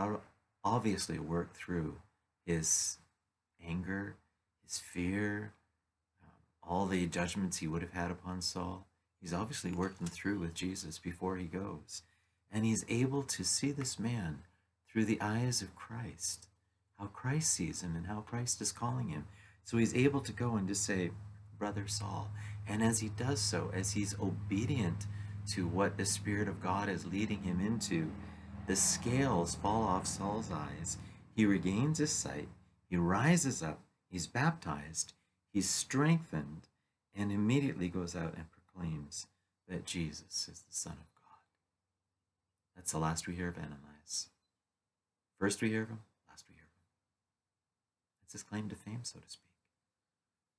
obviously 0.64 1.18
worked 1.18 1.56
through 1.56 1.96
his 2.46 2.96
anger, 3.64 4.16
his 4.64 4.78
fear, 4.78 5.52
um, 6.22 6.30
all 6.62 6.86
the 6.86 7.06
judgments 7.06 7.58
he 7.58 7.68
would 7.68 7.82
have 7.82 7.92
had 7.92 8.10
upon 8.10 8.40
Saul. 8.40 8.86
He's 9.20 9.34
obviously 9.34 9.72
worked 9.72 9.98
them 9.98 10.08
through 10.08 10.38
with 10.38 10.54
Jesus 10.54 10.98
before 10.98 11.36
he 11.36 11.44
goes. 11.44 12.02
And 12.50 12.64
he's 12.64 12.86
able 12.88 13.22
to 13.24 13.44
see 13.44 13.72
this 13.72 13.98
man 13.98 14.38
through 14.90 15.04
the 15.04 15.20
eyes 15.20 15.60
of 15.60 15.76
Christ, 15.76 16.46
how 16.98 17.06
Christ 17.06 17.52
sees 17.52 17.82
him 17.82 17.94
and 17.94 18.06
how 18.06 18.20
Christ 18.20 18.62
is 18.62 18.72
calling 18.72 19.08
him. 19.08 19.26
So 19.64 19.76
he's 19.76 19.94
able 19.94 20.20
to 20.20 20.32
go 20.32 20.56
and 20.56 20.66
just 20.66 20.84
say, 20.84 21.10
Brother 21.58 21.86
Saul. 21.86 22.30
And 22.68 22.82
as 22.82 23.00
he 23.00 23.08
does 23.08 23.40
so, 23.40 23.70
as 23.74 23.92
he's 23.92 24.14
obedient 24.20 25.06
to 25.48 25.66
what 25.66 25.96
the 25.96 26.04
Spirit 26.04 26.48
of 26.48 26.62
God 26.62 26.88
is 26.88 27.06
leading 27.06 27.42
him 27.42 27.60
into, 27.60 28.10
the 28.66 28.76
scales 28.76 29.54
fall 29.54 29.82
off 29.82 30.06
Saul's 30.06 30.52
eyes. 30.52 30.98
He 31.34 31.46
regains 31.46 31.98
his 31.98 32.12
sight. 32.12 32.48
He 32.90 32.96
rises 32.96 33.62
up. 33.62 33.80
He's 34.10 34.26
baptized. 34.26 35.14
He's 35.50 35.68
strengthened 35.68 36.68
and 37.16 37.32
immediately 37.32 37.88
goes 37.88 38.14
out 38.14 38.34
and 38.36 38.44
proclaims 38.50 39.26
that 39.68 39.86
Jesus 39.86 40.48
is 40.50 40.60
the 40.60 40.74
Son 40.74 40.92
of 40.92 41.14
God. 41.14 41.40
That's 42.76 42.92
the 42.92 42.98
last 42.98 43.26
we 43.26 43.34
hear 43.34 43.48
of 43.48 43.56
Ananias. 43.56 44.28
First 45.38 45.62
we 45.62 45.68
hear 45.70 45.82
of 45.82 45.88
him, 45.88 46.00
last 46.28 46.44
we 46.48 46.54
hear 46.54 46.64
of 46.64 46.68
him. 46.68 46.84
It's 48.24 48.32
his 48.34 48.42
claim 48.42 48.68
to 48.68 48.76
fame, 48.76 49.00
so 49.02 49.18
to 49.18 49.28
speak. 49.28 49.44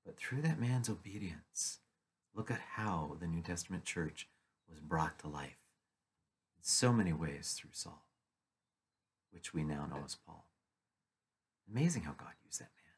But 0.06 0.18
through 0.18 0.42
that 0.42 0.60
man's 0.60 0.90
obedience, 0.90 1.80
look 2.36 2.52
at 2.52 2.62
how 2.76 3.18
the 3.20 3.28
New 3.28 3.42
Testament 3.42 3.86
church 3.86 4.28
was 4.70 4.80
brought 4.80 5.20
to 5.20 5.28
life 5.28 5.58
in 6.58 6.64
so 6.64 6.94
many 6.94 7.14
ways 7.14 7.56
through 7.58 7.72
Saul, 7.74 8.06
which 9.32 9.54
we 9.54 9.64
now 9.64 9.88
know 9.90 10.04
as 10.06 10.16
Paul. 10.16 10.46
Amazing 11.72 12.04
how 12.04 12.12
God 12.12 12.34
used 12.46 12.60
that 12.60 12.70
man. 12.70 12.96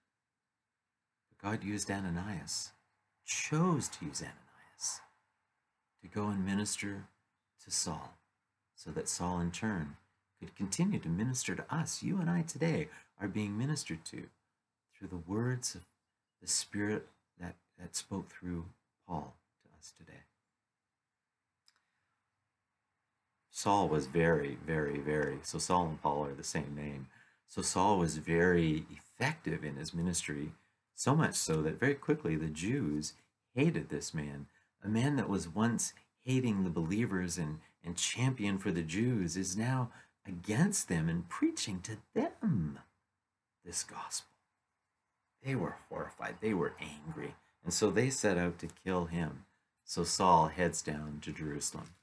But 1.30 1.50
God 1.50 1.64
used 1.64 1.90
Ananias, 1.90 2.72
chose 3.26 3.88
to 3.90 4.06
use 4.06 4.22
Ananias 4.22 5.02
to 6.02 6.08
go 6.08 6.28
and 6.28 6.46
minister 6.46 7.06
to 7.64 7.72
Saul, 7.72 8.14
so 8.76 8.92
that 8.92 9.10
Saul 9.10 9.40
in 9.40 9.52
turn 9.52 9.98
could 10.40 10.56
continue 10.56 11.00
to 11.00 11.10
minister 11.10 11.56
to 11.56 11.66
us. 11.74 12.02
You 12.02 12.20
and 12.20 12.30
I 12.30 12.42
today 12.42 12.88
are 13.20 13.28
being 13.28 13.58
ministered 13.58 14.04
to 14.06 14.24
through 14.98 15.10
the 15.10 15.32
words 15.32 15.76
of 15.76 15.82
the 16.42 16.48
Spirit 16.48 17.08
that, 17.40 17.56
that 17.80 17.96
spoke 17.96 18.30
through 18.30 18.66
Paul 19.12 19.36
to 19.64 19.78
us 19.78 19.94
today. 19.98 20.20
Saul 23.50 23.90
was 23.90 24.08
very, 24.08 24.58
very, 24.66 25.00
very, 25.00 25.40
so 25.44 25.60
Saul 25.60 25.88
and 25.88 26.02
Paul 26.02 26.26
are 26.26 26.34
the 26.34 26.44
same 26.44 26.74
name. 26.76 27.08
So 27.46 27.62
Saul 27.62 28.00
was 28.00 28.18
very 28.18 28.86
effective 28.90 29.66
in 29.66 29.76
his 29.76 29.94
ministry, 29.94 30.54
so 30.96 31.14
much 31.14 31.36
so 31.36 31.62
that 31.62 31.80
very 31.80 31.96
quickly 31.96 32.38
the 32.38 32.48
Jews 32.48 33.14
hated 33.54 33.90
this 33.90 34.14
man. 34.14 34.48
A 34.82 34.88
man 34.88 35.18
that 35.18 35.28
was 35.28 35.54
once 35.54 35.92
hating 36.24 36.64
the 36.64 36.70
believers 36.70 37.38
and, 37.38 37.60
and 37.84 37.98
champion 37.98 38.58
for 38.58 38.72
the 38.72 38.82
Jews 38.82 39.36
is 39.36 39.58
now 39.58 39.92
against 40.26 40.88
them 40.88 41.10
and 41.10 41.28
preaching 41.28 41.82
to 41.82 41.98
them 42.16 42.80
this 43.66 43.84
gospel. 43.84 44.32
They 45.44 45.56
were 45.56 45.76
horrified. 45.90 46.36
They 46.40 46.54
were 46.54 46.76
angry. 46.80 47.36
And 47.64 47.74
so 47.74 47.92
they 47.92 48.10
set 48.10 48.38
out 48.38 48.60
to 48.60 48.68
kill 48.84 49.06
him. 49.06 49.46
So 49.84 50.04
Saul 50.04 50.48
heads 50.48 50.82
down 50.82 51.20
to 51.22 51.32
Jerusalem. 51.32 51.96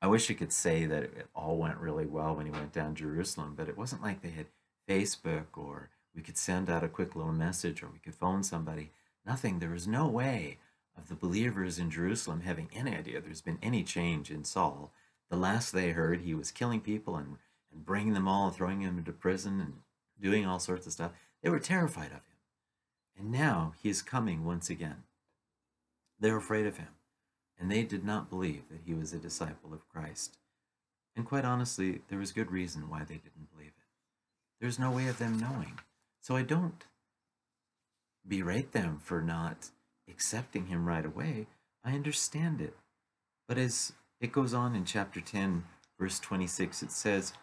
I 0.00 0.06
wish 0.06 0.30
I 0.30 0.34
could 0.34 0.52
say 0.52 0.86
that 0.86 1.02
it 1.02 1.26
all 1.34 1.56
went 1.56 1.78
really 1.78 2.06
well 2.06 2.36
when 2.36 2.46
he 2.46 2.52
went 2.52 2.72
down 2.72 2.94
to 2.94 3.02
Jerusalem, 3.02 3.54
but 3.56 3.68
it 3.68 3.78
wasn't 3.78 4.02
like 4.02 4.20
they 4.20 4.30
had 4.30 4.46
Facebook 4.88 5.56
or 5.56 5.90
we 6.14 6.22
could 6.22 6.36
send 6.36 6.70
out 6.70 6.84
a 6.84 6.88
quick 6.88 7.16
little 7.16 7.32
message 7.32 7.82
or 7.82 7.88
we 7.88 7.98
could 7.98 8.14
phone 8.14 8.42
somebody. 8.42 8.90
Nothing. 9.26 9.58
There 9.58 9.70
was 9.70 9.88
no 9.88 10.06
way 10.06 10.58
of 10.96 11.08
the 11.08 11.14
believers 11.14 11.78
in 11.78 11.90
Jerusalem 11.90 12.42
having 12.42 12.68
any 12.74 12.94
idea 12.94 13.20
there's 13.20 13.40
been 13.40 13.58
any 13.62 13.82
change 13.82 14.30
in 14.30 14.44
Saul. 14.44 14.92
The 15.30 15.36
last 15.36 15.72
they 15.72 15.90
heard, 15.90 16.20
he 16.20 16.34
was 16.34 16.50
killing 16.50 16.80
people 16.80 17.16
and, 17.16 17.38
and 17.72 17.84
bringing 17.84 18.12
them 18.12 18.28
all 18.28 18.46
and 18.46 18.54
throwing 18.54 18.82
them 18.82 18.98
into 18.98 19.12
prison 19.12 19.60
and 19.60 19.74
doing 20.20 20.46
all 20.46 20.58
sorts 20.58 20.86
of 20.86 20.92
stuff. 20.92 21.12
They 21.42 21.50
were 21.50 21.58
terrified 21.58 22.12
of 22.12 22.12
him. 22.12 22.33
And 23.18 23.30
now 23.30 23.74
he 23.82 23.88
is 23.88 24.02
coming 24.02 24.44
once 24.44 24.68
again. 24.68 25.04
They're 26.18 26.36
afraid 26.36 26.66
of 26.66 26.78
him 26.78 26.88
and 27.58 27.70
they 27.70 27.82
did 27.82 28.04
not 28.04 28.30
believe 28.30 28.68
that 28.70 28.82
he 28.84 28.94
was 28.94 29.12
a 29.12 29.18
disciple 29.18 29.72
of 29.72 29.88
Christ. 29.88 30.38
And 31.16 31.24
quite 31.24 31.44
honestly, 31.44 32.02
there 32.08 32.18
was 32.18 32.32
good 32.32 32.50
reason 32.50 32.90
why 32.90 33.00
they 33.00 33.14
didn't 33.14 33.52
believe 33.52 33.68
it. 33.68 33.84
There's 34.60 34.78
no 34.78 34.90
way 34.90 35.08
of 35.08 35.18
them 35.18 35.38
knowing. 35.38 35.78
So 36.20 36.36
I 36.36 36.42
don't 36.42 36.84
berate 38.26 38.72
them 38.72 38.98
for 39.02 39.20
not 39.20 39.70
accepting 40.10 40.66
him 40.66 40.86
right 40.86 41.04
away. 41.04 41.46
I 41.84 41.92
understand 41.92 42.60
it. 42.60 42.76
But 43.46 43.58
as 43.58 43.92
it 44.20 44.32
goes 44.32 44.54
on 44.54 44.74
in 44.74 44.84
chapter 44.84 45.20
10, 45.20 45.64
verse 45.98 46.18
26, 46.18 46.82
it 46.82 46.90
says 46.90 47.34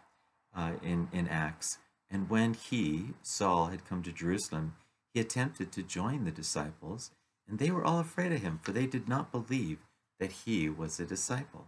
uh, 0.56 0.74
in, 0.84 1.08
in 1.14 1.28
Acts, 1.28 1.78
And 2.10 2.30
when 2.30 2.56
he, 2.56 3.14
Saul, 3.22 3.68
had 3.68 3.86
come 3.86 4.04
to 4.04 4.12
Jerusalem, 4.12 4.74
he 5.14 5.20
attempted 5.20 5.72
to 5.72 5.84
join 5.84 6.24
the 6.24 6.32
disciples, 6.32 7.12
and 7.48 7.60
they 7.60 7.72
were 7.72 7.84
all 7.84 8.00
afraid 8.00 8.32
of 8.32 8.42
him, 8.42 8.60
for 8.62 8.72
they 8.72 8.86
did 8.86 9.10
not 9.10 9.32
believe 9.32 9.80
that 10.20 10.32
he 10.32 10.70
was 10.70 11.00
a 11.00 11.06
disciple. 11.06 11.68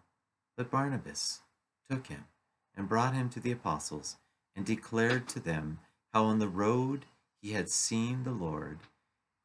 But 0.56 0.72
Barnabas 0.72 1.42
took 1.90 2.08
him 2.08 2.26
and 2.76 2.88
brought 2.88 3.14
him 3.14 3.30
to 3.30 3.40
the 3.40 3.52
apostles 3.52 4.18
and 4.56 4.66
declared 4.66 5.28
to 5.30 5.40
them 5.40 5.80
how 6.14 6.26
on 6.26 6.40
the 6.40 6.48
road 6.48 7.06
he 7.42 7.54
had 7.54 7.70
seen 7.70 8.24
the 8.24 8.32
Lord 8.32 8.80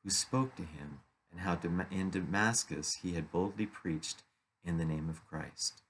who 0.04 0.10
spoke 0.10 0.54
to 0.56 0.62
him 0.62 1.00
and 1.30 1.40
how 1.40 1.58
in 1.90 2.10
Damascus 2.10 2.96
he 3.02 3.14
had 3.14 3.32
boldly 3.32 3.66
preached 3.66 4.22
in 4.64 4.78
the 4.78 4.84
name 4.84 5.08
of 5.08 5.26
Christ. 5.26 5.82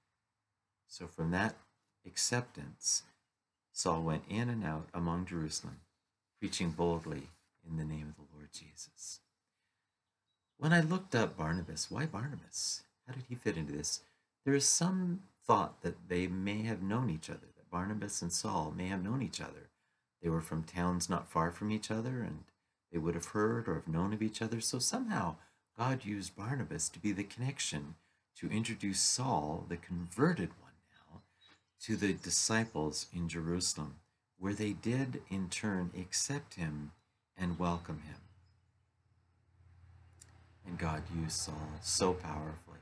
So 0.87 1.07
from 1.07 1.31
that 1.33 1.57
acceptance, 2.07 3.03
Saul 3.73 4.03
went 4.03 4.25
in 4.29 4.49
and 4.49 4.65
out 4.65 4.89
among 4.95 5.27
Jerusalem, 5.27 5.81
preaching 6.41 6.71
boldly 6.71 7.29
in 7.69 7.77
the 7.77 7.85
name 7.85 8.09
of 8.09 8.17
the 8.17 8.35
Lord 8.35 8.49
Jesus. 8.53 9.21
When 10.57 10.73
I 10.73 10.81
looked 10.81 11.15
up 11.15 11.37
Barnabas, 11.37 11.91
why 11.91 12.07
Barnabas? 12.07 12.83
How 13.07 13.15
did 13.15 13.25
he 13.29 13.35
fit 13.35 13.57
into 13.57 13.73
this? 13.73 14.01
There 14.45 14.55
is 14.55 14.67
some 14.67 15.21
thought 15.47 15.83
that 15.83 16.09
they 16.09 16.27
may 16.27 16.63
have 16.63 16.83
known 16.83 17.11
each 17.11 17.31
other, 17.31 17.49
that 17.57 17.71
Barnabas 17.71 18.23
and 18.23 18.33
Saul 18.33 18.73
may 18.77 18.89
have 18.89 19.03
known 19.03 19.23
each 19.23 19.41
other. 19.41 19.71
They 20.23 20.29
were 20.29 20.41
from 20.41 20.65
towns 20.65 21.09
not 21.09 21.31
far 21.31 21.51
from 21.51 21.71
each 21.71 21.91
other, 21.91 22.23
and 22.23 22.45
they 22.93 22.99
would 22.99 23.15
have 23.15 23.27
heard 23.27 23.69
or 23.69 23.75
have 23.75 23.89
known 23.89 24.13
of 24.13 24.23
each 24.23 24.43
other. 24.43 24.61
So 24.61 24.79
somehow 24.79 25.37
God 25.79 26.05
used 26.05 26.37
Barnabas 26.37 26.89
to 26.89 26.99
be 26.99 27.13
the 27.13 27.25
connection 27.25 27.95
to 28.37 28.51
introduce 28.51 29.01
Saul, 29.01 29.65
the 29.69 29.77
converted 29.77 30.51
one 30.61 30.73
now, 30.91 31.21
to 31.83 31.97
the 31.97 32.13
disciples 32.13 33.07
in 33.15 33.29
Jerusalem, 33.29 33.97
where 34.39 34.55
they 34.55 34.73
did 34.73 35.23
in 35.31 35.49
turn 35.49 35.91
accept 35.97 36.55
him 36.55 36.93
and 37.39 37.59
welcome 37.59 38.03
him. 38.07 38.17
And 40.67 40.79
God 40.79 41.03
used 41.15 41.37
Saul 41.37 41.79
so 41.81 42.13
powerfully 42.13 42.79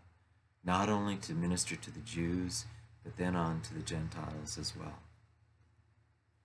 not 0.66 0.88
only 0.88 1.16
to 1.16 1.32
minister 1.32 1.76
to 1.76 1.90
the 1.92 2.00
Jews, 2.00 2.64
but 3.04 3.16
then 3.16 3.36
on 3.36 3.60
to 3.60 3.74
the 3.74 3.82
Gentiles 3.82 4.58
as 4.58 4.76
well. 4.76 4.98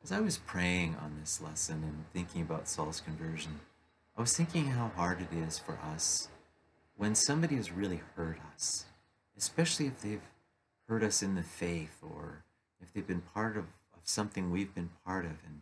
As 0.03 0.11
I 0.11 0.19
was 0.19 0.37
praying 0.37 0.95
on 1.01 1.17
this 1.19 1.41
lesson 1.41 1.83
and 1.83 2.05
thinking 2.13 2.43
about 2.43 2.67
Saul's 2.67 3.01
conversion, 3.01 3.59
I 4.15 4.21
was 4.21 4.37
thinking 4.37 4.67
how 4.67 4.91
hard 4.95 5.21
it 5.21 5.35
is 5.35 5.57
for 5.57 5.79
us 5.83 6.29
when 6.95 7.15
somebody 7.15 7.55
has 7.55 7.71
really 7.71 8.01
hurt 8.15 8.37
us, 8.53 8.85
especially 9.35 9.87
if 9.87 10.01
they've 10.01 10.21
hurt 10.87 11.01
us 11.01 11.23
in 11.23 11.33
the 11.33 11.43
faith 11.43 11.97
or 12.03 12.43
if 12.79 12.93
they've 12.93 13.07
been 13.07 13.21
part 13.21 13.57
of, 13.57 13.63
of 13.93 14.01
something 14.03 14.51
we've 14.51 14.75
been 14.75 14.91
part 15.03 15.25
of, 15.25 15.31
and 15.45 15.61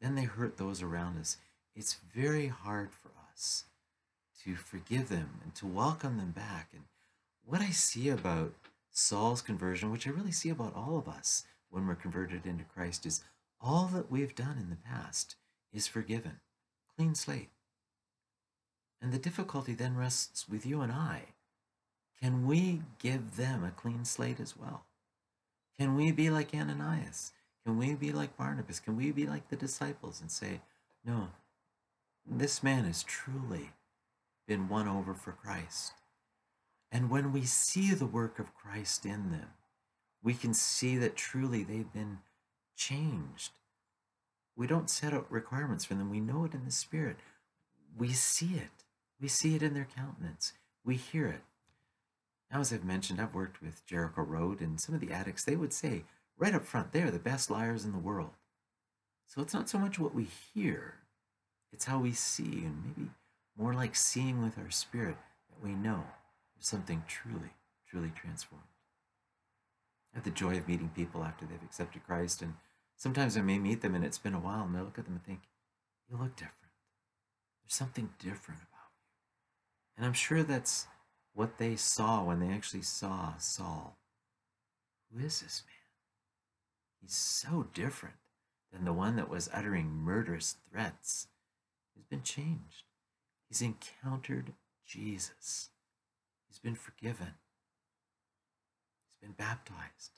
then 0.00 0.16
they 0.16 0.24
hurt 0.24 0.56
those 0.56 0.82
around 0.82 1.18
us, 1.18 1.36
it's 1.80 1.96
very 2.14 2.48
hard 2.48 2.90
for 2.92 3.08
us 3.32 3.64
to 4.44 4.54
forgive 4.54 5.08
them 5.08 5.40
and 5.42 5.54
to 5.54 5.66
welcome 5.66 6.18
them 6.18 6.30
back. 6.30 6.68
And 6.74 6.82
what 7.42 7.62
I 7.62 7.70
see 7.70 8.10
about 8.10 8.52
Saul's 8.90 9.40
conversion, 9.40 9.90
which 9.90 10.06
I 10.06 10.10
really 10.10 10.30
see 10.30 10.50
about 10.50 10.76
all 10.76 10.98
of 10.98 11.08
us 11.08 11.44
when 11.70 11.86
we're 11.86 11.94
converted 11.94 12.44
into 12.44 12.64
Christ, 12.64 13.06
is 13.06 13.24
all 13.62 13.86
that 13.94 14.12
we've 14.12 14.34
done 14.34 14.58
in 14.60 14.68
the 14.68 14.76
past 14.76 15.36
is 15.72 15.86
forgiven. 15.86 16.40
Clean 16.98 17.14
slate. 17.14 17.48
And 19.00 19.10
the 19.10 19.18
difficulty 19.18 19.72
then 19.72 19.96
rests 19.96 20.46
with 20.46 20.66
you 20.66 20.82
and 20.82 20.92
I. 20.92 21.22
Can 22.20 22.46
we 22.46 22.82
give 22.98 23.36
them 23.38 23.64
a 23.64 23.70
clean 23.70 24.04
slate 24.04 24.38
as 24.38 24.54
well? 24.54 24.84
Can 25.78 25.96
we 25.96 26.12
be 26.12 26.28
like 26.28 26.54
Ananias? 26.54 27.32
Can 27.64 27.78
we 27.78 27.94
be 27.94 28.12
like 28.12 28.36
Barnabas? 28.36 28.80
Can 28.80 28.98
we 28.98 29.12
be 29.12 29.26
like 29.26 29.48
the 29.48 29.56
disciples 29.56 30.20
and 30.20 30.30
say, 30.30 30.60
no, 31.06 31.28
this 32.38 32.62
man 32.62 32.84
has 32.84 33.02
truly 33.02 33.70
been 34.46 34.68
won 34.68 34.86
over 34.86 35.14
for 35.14 35.32
Christ. 35.32 35.92
And 36.92 37.10
when 37.10 37.32
we 37.32 37.44
see 37.44 37.94
the 37.94 38.06
work 38.06 38.38
of 38.38 38.54
Christ 38.54 39.06
in 39.06 39.30
them, 39.30 39.48
we 40.22 40.34
can 40.34 40.54
see 40.54 40.96
that 40.98 41.16
truly 41.16 41.62
they've 41.62 41.92
been 41.92 42.18
changed. 42.76 43.52
We 44.56 44.66
don't 44.66 44.90
set 44.90 45.14
out 45.14 45.30
requirements 45.30 45.84
for 45.84 45.94
them. 45.94 46.10
We 46.10 46.20
know 46.20 46.44
it 46.44 46.54
in 46.54 46.64
the 46.64 46.70
Spirit. 46.70 47.16
We 47.96 48.12
see 48.12 48.54
it. 48.54 48.84
We 49.20 49.28
see 49.28 49.54
it 49.54 49.62
in 49.62 49.74
their 49.74 49.88
countenance. 49.96 50.52
We 50.84 50.96
hear 50.96 51.26
it. 51.26 51.42
Now, 52.50 52.60
as 52.60 52.72
I've 52.72 52.84
mentioned, 52.84 53.20
I've 53.20 53.34
worked 53.34 53.62
with 53.62 53.86
Jericho 53.86 54.22
Road, 54.22 54.60
and 54.60 54.80
some 54.80 54.94
of 54.94 55.00
the 55.00 55.12
addicts, 55.12 55.44
they 55.44 55.56
would 55.56 55.72
say 55.72 56.04
right 56.36 56.54
up 56.54 56.64
front, 56.64 56.92
they're 56.92 57.10
the 57.10 57.18
best 57.18 57.50
liars 57.50 57.84
in 57.84 57.92
the 57.92 57.98
world. 57.98 58.30
So 59.26 59.40
it's 59.40 59.54
not 59.54 59.68
so 59.68 59.78
much 59.78 59.98
what 59.98 60.14
we 60.14 60.26
hear, 60.54 60.94
it's 61.72 61.84
how 61.84 61.98
we 61.98 62.12
see, 62.12 62.64
and 62.64 62.82
maybe 62.84 63.10
more 63.56 63.74
like 63.74 63.94
seeing 63.94 64.42
with 64.42 64.58
our 64.58 64.70
spirit 64.70 65.16
that 65.48 65.66
we 65.66 65.74
know 65.74 66.04
there's 66.54 66.66
something 66.66 67.04
truly, 67.06 67.50
truly 67.88 68.12
transformed. 68.14 68.64
I 70.12 70.18
have 70.18 70.24
the 70.24 70.30
joy 70.30 70.56
of 70.56 70.68
meeting 70.68 70.90
people 70.94 71.22
after 71.22 71.44
they've 71.44 71.62
accepted 71.62 72.04
Christ, 72.04 72.42
and 72.42 72.54
sometimes 72.96 73.36
I 73.36 73.42
may 73.42 73.58
meet 73.58 73.82
them 73.82 73.94
and 73.94 74.04
it's 74.04 74.18
been 74.18 74.34
a 74.34 74.40
while, 74.40 74.64
and 74.64 74.76
I 74.76 74.80
look 74.80 74.98
at 74.98 75.04
them 75.04 75.14
and 75.14 75.24
think, 75.24 75.42
You 76.10 76.16
look 76.16 76.34
different. 76.36 76.56
There's 77.62 77.74
something 77.74 78.10
different 78.18 78.60
about 78.62 78.90
you. 78.96 79.96
And 79.96 80.06
I'm 80.06 80.12
sure 80.12 80.42
that's 80.42 80.86
what 81.34 81.58
they 81.58 81.76
saw 81.76 82.24
when 82.24 82.40
they 82.40 82.52
actually 82.52 82.82
saw 82.82 83.36
Saul. 83.38 83.98
Who 85.12 85.24
is 85.24 85.40
this 85.40 85.62
man? 85.66 85.74
He's 87.00 87.14
so 87.14 87.66
different 87.72 88.16
than 88.72 88.84
the 88.84 88.92
one 88.92 89.16
that 89.16 89.28
was 89.28 89.50
uttering 89.52 89.88
murderous 89.88 90.56
threats. 90.70 91.28
He's 92.00 92.06
been 92.06 92.22
changed. 92.22 92.84
He's 93.46 93.60
encountered 93.60 94.54
Jesus. 94.86 95.68
He's 96.48 96.58
been 96.58 96.74
forgiven. 96.74 97.34
He's 99.06 99.18
been 99.20 99.34
baptized. 99.36 100.12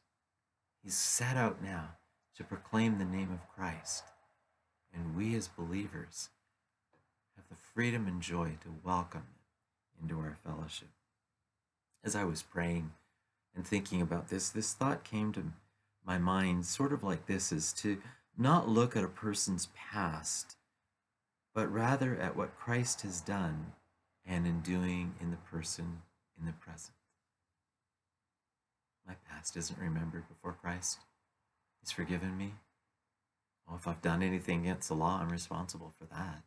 He's 0.81 0.95
set 0.95 1.37
out 1.37 1.61
now 1.61 1.97
to 2.37 2.45
proclaim 2.45 2.99
the 2.99 3.05
name 3.05 3.33
of 3.33 3.49
Christ. 3.49 4.05
And 4.95 5.17
we 5.17 5.35
as 5.35 5.49
believers 5.49 6.29
have 7.35 7.47
the 7.49 7.57
freedom 7.75 8.07
and 8.07 8.23
joy 8.23 8.59
to 8.61 8.69
welcome 8.85 9.25
them 9.99 10.09
into 10.09 10.21
our 10.21 10.37
fellowship. 10.47 10.91
As 12.05 12.15
I 12.15 12.23
was 12.23 12.45
praying 12.45 12.93
and 13.56 13.67
thinking 13.67 14.00
about 14.00 14.28
this, 14.28 14.50
this 14.50 14.73
thought 14.73 15.02
came 15.02 15.33
to 15.33 15.50
my 16.06 16.17
mind 16.17 16.65
sort 16.65 16.93
of 16.93 17.02
like 17.02 17.26
this 17.26 17.50
is 17.50 17.73
to 17.73 17.99
not 18.39 18.69
look 18.69 18.97
at 18.97 19.02
a 19.02 19.09
person's 19.09 19.67
past, 19.75 20.56
but 21.54 21.73
rather 21.73 22.17
at 22.17 22.36
what 22.36 22.58
Christ 22.58 23.02
has 23.02 23.21
done 23.21 23.73
and 24.26 24.47
in 24.47 24.60
doing 24.60 25.15
in 25.21 25.30
the 25.30 25.36
person 25.36 26.02
in 26.38 26.47
the 26.47 26.52
present. 26.52 26.95
My 29.06 29.15
past 29.28 29.56
isn't 29.56 29.78
remembered 29.78 30.28
before 30.28 30.56
Christ. 30.60 31.00
He's 31.80 31.91
forgiven 31.91 32.38
me. 32.38 32.54
Well, 33.67 33.76
if 33.76 33.86
I've 33.86 34.02
done 34.02 34.23
anything 34.23 34.60
against 34.60 34.88
the 34.88 34.95
law, 34.95 35.21
I'm 35.21 35.30
responsible 35.30 35.93
for 35.99 36.06
that. 36.06 36.43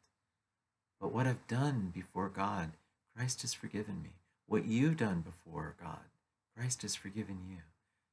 But 0.99 1.13
what 1.13 1.27
I've 1.27 1.47
done 1.47 1.91
before 1.93 2.29
God, 2.29 2.71
Christ 3.15 3.41
has 3.41 3.53
forgiven 3.53 4.01
me. 4.01 4.11
What 4.47 4.65
you've 4.65 4.97
done 4.97 5.21
before 5.21 5.75
God, 5.81 6.05
Christ 6.57 6.81
has 6.83 6.95
forgiven 6.95 7.39
you. 7.49 7.57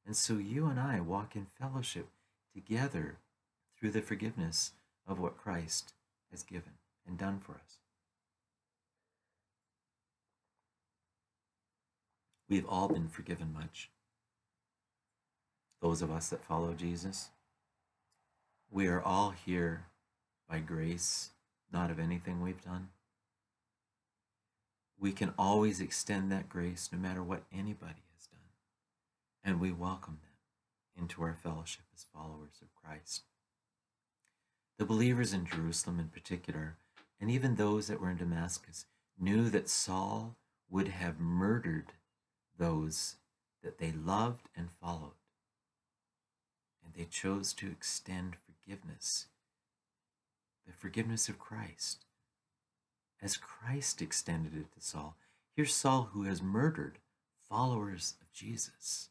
And 0.05 0.15
so 0.15 0.33
you 0.33 0.67
and 0.67 0.79
I 0.79 0.99
walk 0.99 1.35
in 1.35 1.47
fellowship 1.59 2.07
together 2.53 3.17
through 3.79 3.91
the 3.91 4.01
forgiveness 4.01 4.71
of 5.07 5.19
what 5.19 5.37
Christ 5.37 5.93
has 6.31 6.43
given 6.43 6.73
and 7.07 7.17
done 7.17 7.39
for 7.39 7.53
us. 7.53 7.77
We've 12.49 12.67
all 12.67 12.87
been 12.87 13.07
forgiven 13.07 13.53
much. 13.53 13.89
Those 15.81 16.01
of 16.01 16.11
us 16.11 16.29
that 16.29 16.43
follow 16.43 16.73
Jesus, 16.73 17.29
we 18.69 18.87
are 18.87 19.01
all 19.01 19.31
here 19.31 19.87
by 20.49 20.59
grace, 20.59 21.31
not 21.71 21.89
of 21.91 21.99
anything 21.99 22.41
we've 22.41 22.63
done. 22.63 22.89
We 24.99 25.11
can 25.11 25.33
always 25.37 25.81
extend 25.81 26.31
that 26.31 26.47
grace 26.47 26.89
no 26.91 26.97
matter 26.97 27.21
what 27.23 27.43
anybody 27.51 28.03
has 28.15 28.27
done, 28.27 28.51
and 29.43 29.59
we 29.59 29.71
welcome 29.71 30.19
them 30.21 31.01
into 31.03 31.23
our 31.23 31.33
fellowship 31.33 31.83
as 31.93 32.05
followers 32.13 32.61
of 32.61 32.73
Christ. 32.75 33.23
The 34.77 34.85
believers 34.85 35.33
in 35.33 35.45
Jerusalem, 35.45 35.99
in 35.99 36.07
particular, 36.07 36.77
and 37.19 37.31
even 37.31 37.55
those 37.55 37.87
that 37.87 38.01
were 38.01 38.09
in 38.09 38.17
Damascus, 38.17 38.85
knew 39.19 39.49
that 39.49 39.69
Saul 39.69 40.35
would 40.69 40.87
have 40.89 41.19
murdered 41.19 41.93
those 42.57 43.15
that 43.63 43.77
they 43.77 43.91
loved 43.91 44.49
and 44.55 44.69
followed. 44.81 45.13
And 46.83 46.93
they 46.93 47.05
chose 47.05 47.53
to 47.53 47.71
extend 47.71 48.35
forgiveness, 48.45 49.27
the 50.65 50.73
forgiveness 50.73 51.29
of 51.29 51.39
Christ, 51.39 52.05
as 53.21 53.37
Christ 53.37 54.01
extended 54.01 54.53
it 54.55 54.71
to 54.73 54.85
Saul. 54.85 55.15
Here's 55.55 55.73
Saul 55.73 56.09
who 56.13 56.23
has 56.23 56.41
murdered 56.41 56.97
followers 57.49 58.15
of 58.21 58.31
Jesus, 58.33 59.09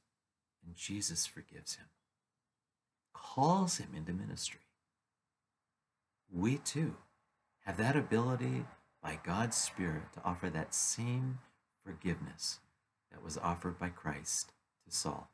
and 0.66 0.76
Jesus 0.76 1.26
forgives 1.26 1.76
him, 1.76 1.86
calls 3.14 3.78
him 3.78 3.90
into 3.96 4.12
ministry. 4.12 4.60
We 6.30 6.56
too 6.56 6.96
have 7.64 7.76
that 7.76 7.96
ability 7.96 8.64
by 9.02 9.18
God's 9.24 9.56
Spirit 9.56 10.12
to 10.14 10.24
offer 10.24 10.50
that 10.50 10.74
same 10.74 11.38
forgiveness 11.84 12.60
that 13.10 13.22
was 13.22 13.38
offered 13.38 13.78
by 13.78 13.88
Christ 13.88 14.52
to 14.86 14.94
Saul. 14.94 15.28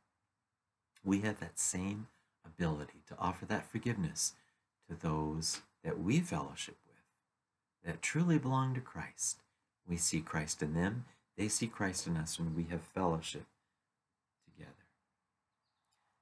We 1.04 1.20
have 1.20 1.40
that 1.40 1.58
same 1.58 2.08
ability 2.44 3.02
to 3.08 3.14
offer 3.18 3.46
that 3.46 3.70
forgiveness 3.70 4.34
to 4.88 4.96
those 4.96 5.60
that 5.84 6.00
we 6.00 6.20
fellowship 6.20 6.76
with, 6.86 6.96
that 7.84 8.02
truly 8.02 8.38
belong 8.38 8.74
to 8.74 8.80
Christ. 8.80 9.42
We 9.86 9.96
see 9.96 10.20
Christ 10.20 10.62
in 10.62 10.74
them, 10.74 11.04
they 11.36 11.48
see 11.48 11.66
Christ 11.66 12.06
in 12.06 12.16
us 12.16 12.38
when 12.38 12.54
we 12.54 12.64
have 12.64 12.82
fellowship 12.82 13.46
together. 14.44 14.72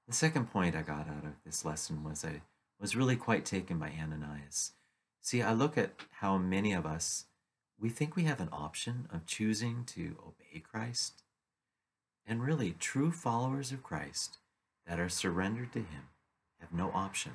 The 0.07 0.15
second 0.15 0.53
point 0.53 0.77
I 0.77 0.83
got 0.83 1.09
out 1.09 1.25
of 1.25 1.43
this 1.45 1.65
lesson 1.65 2.05
was 2.05 2.25
I 2.25 2.43
was 2.81 2.95
really 2.95 3.17
quite 3.17 3.45
taken 3.45 3.79
by 3.79 3.93
Ananias. 3.99 4.73
See, 5.27 5.43
I 5.43 5.55
look 5.55 5.77
at 5.77 5.91
how 6.21 6.39
many 6.39 6.73
of 6.73 6.87
us, 6.87 7.25
we 7.81 7.89
think 7.89 8.15
we 8.15 8.23
have 8.27 8.39
an 8.39 8.49
option 8.53 9.09
of 9.13 9.27
choosing 9.27 9.83
to 9.87 10.15
obey 10.25 10.61
Christ. 10.61 11.25
And 12.25 12.45
really, 12.45 12.77
true 12.79 13.11
followers 13.11 13.73
of 13.73 13.83
Christ 13.83 14.39
that 14.87 15.01
are 15.01 15.09
surrendered 15.09 15.73
to 15.73 15.81
Him 15.81 16.11
have 16.61 16.73
no 16.73 16.93
option 16.95 17.33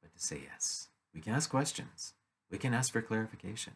but 0.00 0.14
to 0.14 0.24
say 0.24 0.42
yes. 0.48 0.90
We 1.12 1.20
can 1.20 1.34
ask 1.34 1.50
questions, 1.50 2.14
we 2.52 2.58
can 2.58 2.72
ask 2.72 2.92
for 2.92 3.02
clarification. 3.02 3.72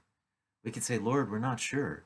We 0.65 0.71
can 0.71 0.83
say, 0.83 0.99
Lord, 0.99 1.29
we're 1.29 1.41
not 1.41 1.59
sure. 1.59 2.05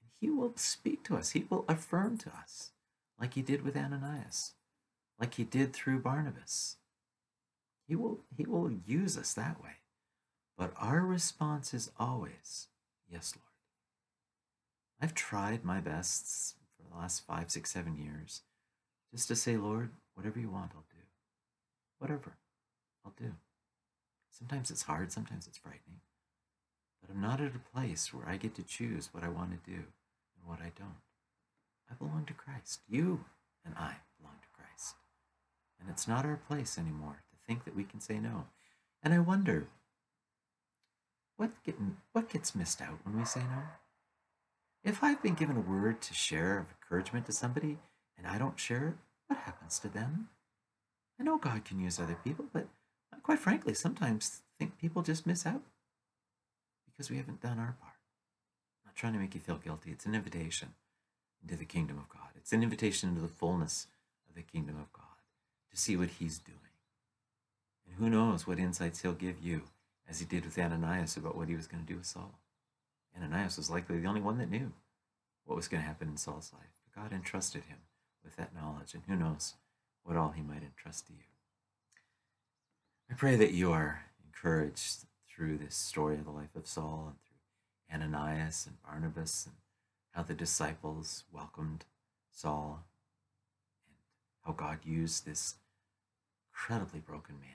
And 0.00 0.10
He 0.20 0.30
will 0.30 0.52
speak 0.56 1.04
to 1.04 1.16
us, 1.16 1.30
He 1.30 1.46
will 1.48 1.64
affirm 1.68 2.18
to 2.18 2.30
us, 2.30 2.72
like 3.20 3.34
He 3.34 3.42
did 3.42 3.62
with 3.62 3.76
Ananias, 3.76 4.54
like 5.20 5.34
He 5.34 5.44
did 5.44 5.72
through 5.72 6.00
Barnabas. 6.00 6.78
He 7.86 7.94
will, 7.94 8.18
he 8.36 8.44
will 8.44 8.72
use 8.84 9.16
us 9.16 9.32
that 9.34 9.62
way. 9.62 9.81
But 10.62 10.74
our 10.76 11.00
response 11.00 11.74
is 11.74 11.90
always, 11.98 12.68
Yes, 13.10 13.34
Lord. 13.34 13.50
I've 15.00 15.12
tried 15.12 15.64
my 15.64 15.80
best 15.80 16.54
for 16.76 16.88
the 16.88 16.96
last 16.96 17.26
five, 17.26 17.50
six, 17.50 17.72
seven 17.72 17.96
years 17.96 18.42
just 19.10 19.26
to 19.26 19.34
say, 19.34 19.56
Lord, 19.56 19.90
whatever 20.14 20.38
you 20.38 20.50
want, 20.50 20.70
I'll 20.76 20.86
do. 20.88 21.02
Whatever, 21.98 22.36
I'll 23.04 23.14
do. 23.18 23.32
Sometimes 24.30 24.70
it's 24.70 24.82
hard, 24.82 25.10
sometimes 25.10 25.48
it's 25.48 25.58
frightening. 25.58 25.98
But 27.00 27.12
I'm 27.12 27.20
not 27.20 27.40
at 27.40 27.56
a 27.56 27.76
place 27.76 28.14
where 28.14 28.28
I 28.28 28.36
get 28.36 28.54
to 28.54 28.62
choose 28.62 29.08
what 29.10 29.24
I 29.24 29.30
want 29.30 29.50
to 29.50 29.68
do 29.68 29.78
and 29.78 30.46
what 30.46 30.60
I 30.60 30.70
don't. 30.78 31.02
I 31.90 31.94
belong 31.94 32.24
to 32.26 32.34
Christ. 32.34 32.82
You 32.88 33.24
and 33.64 33.74
I 33.74 33.96
belong 34.16 34.36
to 34.40 34.48
Christ. 34.56 34.94
And 35.80 35.90
it's 35.90 36.06
not 36.06 36.24
our 36.24 36.36
place 36.36 36.78
anymore 36.78 37.24
to 37.32 37.36
think 37.48 37.64
that 37.64 37.74
we 37.74 37.82
can 37.82 37.98
say 37.98 38.20
no. 38.20 38.44
And 39.02 39.12
I 39.12 39.18
wonder, 39.18 39.66
what, 41.36 41.50
get, 41.64 41.76
what 42.12 42.30
gets 42.30 42.54
missed 42.54 42.80
out 42.80 42.98
when 43.04 43.18
we 43.18 43.24
say 43.24 43.40
no? 43.40 43.62
If 44.84 45.02
I've 45.02 45.22
been 45.22 45.34
given 45.34 45.56
a 45.56 45.60
word 45.60 46.00
to 46.02 46.14
share 46.14 46.58
of 46.58 46.66
encouragement 46.70 47.26
to 47.26 47.32
somebody 47.32 47.78
and 48.18 48.26
I 48.26 48.38
don't 48.38 48.58
share 48.58 48.88
it, 48.88 48.94
what 49.28 49.40
happens 49.40 49.78
to 49.80 49.88
them? 49.88 50.28
I 51.20 51.22
know 51.22 51.38
God 51.38 51.64
can 51.64 51.78
use 51.78 52.00
other 52.00 52.16
people, 52.24 52.46
but 52.52 52.66
quite 53.22 53.38
frankly, 53.38 53.74
sometimes 53.74 54.42
think 54.58 54.78
people 54.78 55.02
just 55.02 55.26
miss 55.26 55.46
out 55.46 55.62
because 56.86 57.10
we 57.10 57.16
haven't 57.16 57.40
done 57.40 57.58
our 57.58 57.76
part. 57.80 57.94
I'm 58.82 58.88
not 58.88 58.96
trying 58.96 59.12
to 59.12 59.18
make 59.18 59.34
you 59.34 59.40
feel 59.40 59.56
guilty. 59.56 59.90
It's 59.90 60.06
an 60.06 60.14
invitation 60.14 60.74
into 61.42 61.56
the 61.56 61.64
kingdom 61.64 61.98
of 61.98 62.08
God. 62.08 62.30
It's 62.36 62.52
an 62.52 62.62
invitation 62.62 63.08
into 63.08 63.20
the 63.20 63.28
fullness 63.28 63.86
of 64.28 64.34
the 64.34 64.42
kingdom 64.42 64.76
of 64.76 64.92
God 64.92 65.04
to 65.70 65.76
see 65.76 65.96
what 65.96 66.10
he's 66.18 66.38
doing. 66.38 66.58
And 67.86 67.96
who 67.96 68.10
knows 68.10 68.46
what 68.46 68.58
insights 68.58 69.02
he'll 69.02 69.12
give 69.12 69.40
you 69.42 69.62
as 70.08 70.18
he 70.18 70.24
did 70.24 70.44
with 70.44 70.58
Ananias 70.58 71.16
about 71.16 71.36
what 71.36 71.48
he 71.48 71.56
was 71.56 71.66
going 71.66 71.84
to 71.84 71.90
do 71.90 71.98
with 71.98 72.06
Saul. 72.06 72.38
Ananias 73.16 73.56
was 73.56 73.70
likely 73.70 73.98
the 73.98 74.08
only 74.08 74.20
one 74.20 74.38
that 74.38 74.50
knew 74.50 74.72
what 75.44 75.56
was 75.56 75.68
going 75.68 75.82
to 75.82 75.86
happen 75.86 76.08
in 76.08 76.16
Saul's 76.16 76.52
life. 76.52 76.70
But 76.84 77.02
God 77.02 77.12
entrusted 77.12 77.64
him 77.64 77.78
with 78.24 78.36
that 78.36 78.54
knowledge, 78.54 78.94
and 78.94 79.02
who 79.06 79.16
knows 79.16 79.54
what 80.04 80.16
all 80.16 80.30
he 80.30 80.42
might 80.42 80.62
entrust 80.62 81.06
to 81.06 81.12
you. 81.12 81.18
I 83.10 83.14
pray 83.14 83.36
that 83.36 83.52
you 83.52 83.72
are 83.72 84.06
encouraged 84.24 85.06
through 85.28 85.58
this 85.58 85.74
story 85.74 86.16
of 86.16 86.24
the 86.24 86.30
life 86.30 86.54
of 86.56 86.66
Saul 86.66 87.08
and 87.08 87.16
through 87.22 87.94
Ananias 87.94 88.66
and 88.66 88.82
Barnabas 88.82 89.46
and 89.46 89.56
how 90.12 90.22
the 90.22 90.34
disciples 90.34 91.24
welcomed 91.32 91.84
Saul 92.30 92.84
and 93.86 93.96
how 94.44 94.52
God 94.52 94.78
used 94.84 95.26
this 95.26 95.56
incredibly 96.50 97.00
broken 97.00 97.36
man 97.40 97.50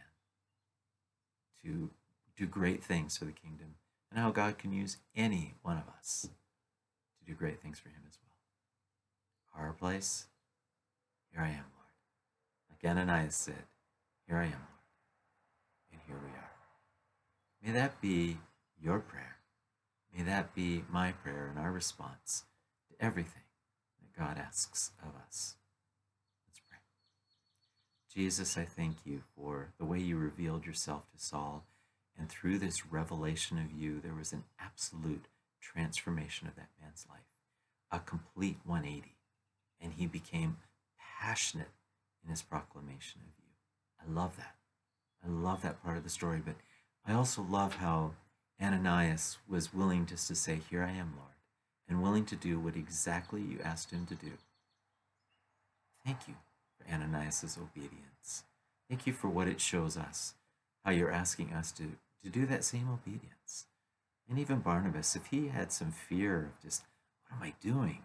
to 1.63 1.89
do 2.37 2.45
great 2.45 2.83
things 2.83 3.17
for 3.17 3.25
the 3.25 3.31
kingdom 3.31 3.75
and 4.11 4.19
how 4.19 4.31
God 4.31 4.57
can 4.57 4.71
use 4.71 4.97
any 5.15 5.55
one 5.63 5.77
of 5.77 5.83
us 5.97 6.29
to 7.19 7.25
do 7.25 7.33
great 7.33 7.61
things 7.61 7.79
for 7.79 7.89
him 7.89 8.03
as 8.07 8.17
well. 8.21 9.65
Our 9.65 9.73
place, 9.73 10.27
here 11.31 11.41
I 11.41 11.49
am, 11.49 11.65
Lord. 11.73 11.89
Like 12.69 12.91
Ananias 12.91 13.35
said, 13.35 13.65
here 14.27 14.37
I 14.37 14.45
am, 14.45 14.51
Lord. 14.51 14.83
And 15.91 16.01
here 16.05 16.17
we 16.23 16.29
are. 16.29 16.51
May 17.63 17.71
that 17.79 17.99
be 17.99 18.37
your 18.81 18.99
prayer. 18.99 19.37
May 20.15 20.23
that 20.23 20.53
be 20.53 20.83
my 20.89 21.11
prayer 21.11 21.47
and 21.49 21.59
our 21.59 21.71
response 21.71 22.43
to 22.89 23.05
everything 23.05 23.43
that 23.99 24.17
God 24.17 24.37
asks 24.37 24.91
of 25.01 25.09
us. 25.27 25.55
Let's 26.47 26.61
pray. 26.67 26.77
Jesus, 28.13 28.57
I 28.57 28.65
thank 28.65 28.97
you 29.05 29.23
for 29.35 29.69
the 29.79 29.85
way 29.85 29.99
you 29.99 30.17
revealed 30.17 30.65
yourself 30.65 31.03
to 31.11 31.23
Saul. 31.23 31.65
And 32.17 32.29
through 32.29 32.57
this 32.57 32.87
revelation 32.87 33.57
of 33.59 33.71
you, 33.71 33.99
there 33.99 34.15
was 34.15 34.33
an 34.33 34.43
absolute 34.59 35.25
transformation 35.61 36.47
of 36.47 36.55
that 36.55 36.69
man's 36.81 37.05
life, 37.09 37.19
a 37.91 37.99
complete 37.99 38.57
180. 38.65 39.15
And 39.79 39.93
he 39.93 40.07
became 40.07 40.57
passionate 41.19 41.69
in 42.23 42.31
his 42.31 42.41
proclamation 42.41 43.21
of 43.21 43.33
you. 43.37 43.51
I 44.01 44.19
love 44.19 44.37
that. 44.37 44.55
I 45.23 45.29
love 45.29 45.61
that 45.61 45.83
part 45.83 45.97
of 45.97 46.03
the 46.03 46.09
story, 46.09 46.41
but 46.43 46.55
I 47.05 47.13
also 47.13 47.41
love 47.41 47.75
how 47.75 48.13
Ananias 48.61 49.37
was 49.47 49.73
willing 49.73 50.05
just 50.05 50.27
to 50.27 50.35
say, 50.35 50.59
Here 50.69 50.83
I 50.83 50.91
am, 50.91 51.13
Lord, 51.15 51.35
and 51.87 52.01
willing 52.01 52.25
to 52.25 52.35
do 52.35 52.59
what 52.59 52.75
exactly 52.75 53.41
you 53.41 53.59
asked 53.63 53.91
him 53.91 54.05
to 54.07 54.15
do. 54.15 54.33
Thank 56.05 56.27
you 56.27 56.35
for 56.77 56.91
Ananias' 56.91 57.57
obedience. 57.57 58.43
Thank 58.89 59.05
you 59.05 59.13
for 59.13 59.27
what 59.27 59.47
it 59.47 59.59
shows 59.59 59.97
us, 59.97 60.33
how 60.85 60.91
you're 60.91 61.11
asking 61.11 61.53
us 61.53 61.71
to, 61.73 61.97
to 62.23 62.29
do 62.29 62.45
that 62.45 62.63
same 62.63 62.89
obedience. 62.89 63.65
And 64.29 64.37
even 64.37 64.59
Barnabas, 64.59 65.15
if 65.15 65.27
he 65.27 65.47
had 65.47 65.71
some 65.71 65.91
fear 65.91 66.51
of 66.51 66.61
just, 66.61 66.83
what 67.21 67.37
am 67.37 67.43
I 67.43 67.53
doing? 67.61 68.03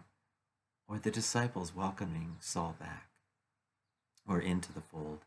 Or 0.87 0.99
the 0.99 1.11
disciples 1.11 1.75
welcoming 1.75 2.37
Saul 2.39 2.75
back 2.79 3.09
or 4.27 4.39
into 4.39 4.71
the 4.73 4.81
fold, 4.81 5.19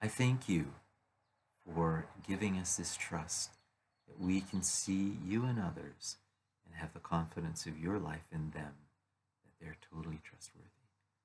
I 0.00 0.08
thank 0.08 0.48
you 0.48 0.74
for 1.64 2.06
giving 2.26 2.58
us 2.58 2.76
this 2.76 2.96
trust 2.96 3.50
that 4.06 4.20
we 4.20 4.40
can 4.40 4.62
see 4.62 5.16
you 5.24 5.44
and 5.44 5.58
others 5.58 6.16
and 6.66 6.76
have 6.76 6.92
the 6.92 7.00
confidence 7.00 7.66
of 7.66 7.78
your 7.78 7.98
life 7.98 8.26
in 8.30 8.50
them, 8.50 8.74
that 9.44 9.54
they're 9.60 9.76
totally 9.92 10.20
trustworthy. 10.22 10.68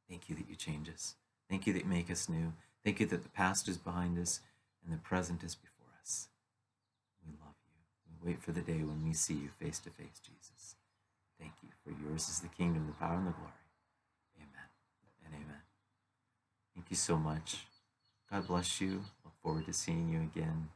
Thank 0.10 0.30
you 0.30 0.36
that 0.36 0.50
you 0.50 0.56
change 0.56 0.90
us. 0.90 1.16
Thank 1.50 1.68
you 1.68 1.74
that 1.74 1.84
you 1.84 1.90
make 1.90 2.10
us 2.10 2.30
new. 2.30 2.54
Thank 2.84 3.00
you 3.00 3.06
that 3.08 3.24
the 3.24 3.30
past 3.30 3.68
is 3.68 3.78
behind 3.78 4.18
us 4.18 4.40
and 4.84 4.94
the 4.94 5.02
present 5.02 5.44
is 5.44 5.56
before 5.56 5.94
us. 6.02 6.30
We 7.26 7.34
love 7.34 7.56
you. 7.66 7.76
We 8.09 8.09
wait 8.24 8.42
for 8.42 8.52
the 8.52 8.62
day 8.62 8.80
when 8.84 9.04
we 9.06 9.14
see 9.14 9.36
you 9.36 9.50
face 9.60 9.80
to 9.80 9.90
face, 9.90 10.22
Jesus. 10.24 10.76
Thank 11.40 11.54
you, 11.64 11.70
for 11.84 11.92
yours 12.04 12.28
is 12.30 12.40
the 12.40 12.50
kingdom, 12.50 12.88
the 12.88 12.94
power, 12.94 13.18
and 13.18 13.28
the 13.28 13.32
glory. 13.32 13.52
Amen 14.38 14.70
and 15.26 15.34
amen. 15.34 15.62
Thank 16.76 16.88
you 16.90 16.98
so 16.98 17.18
much. 17.18 17.66
God 18.32 18.48
bless 18.48 18.82
you. 18.82 19.04
Look 19.24 19.34
forward 19.42 19.66
to 19.66 19.74
seeing 19.74 20.10
you 20.10 20.20
again 20.22 20.70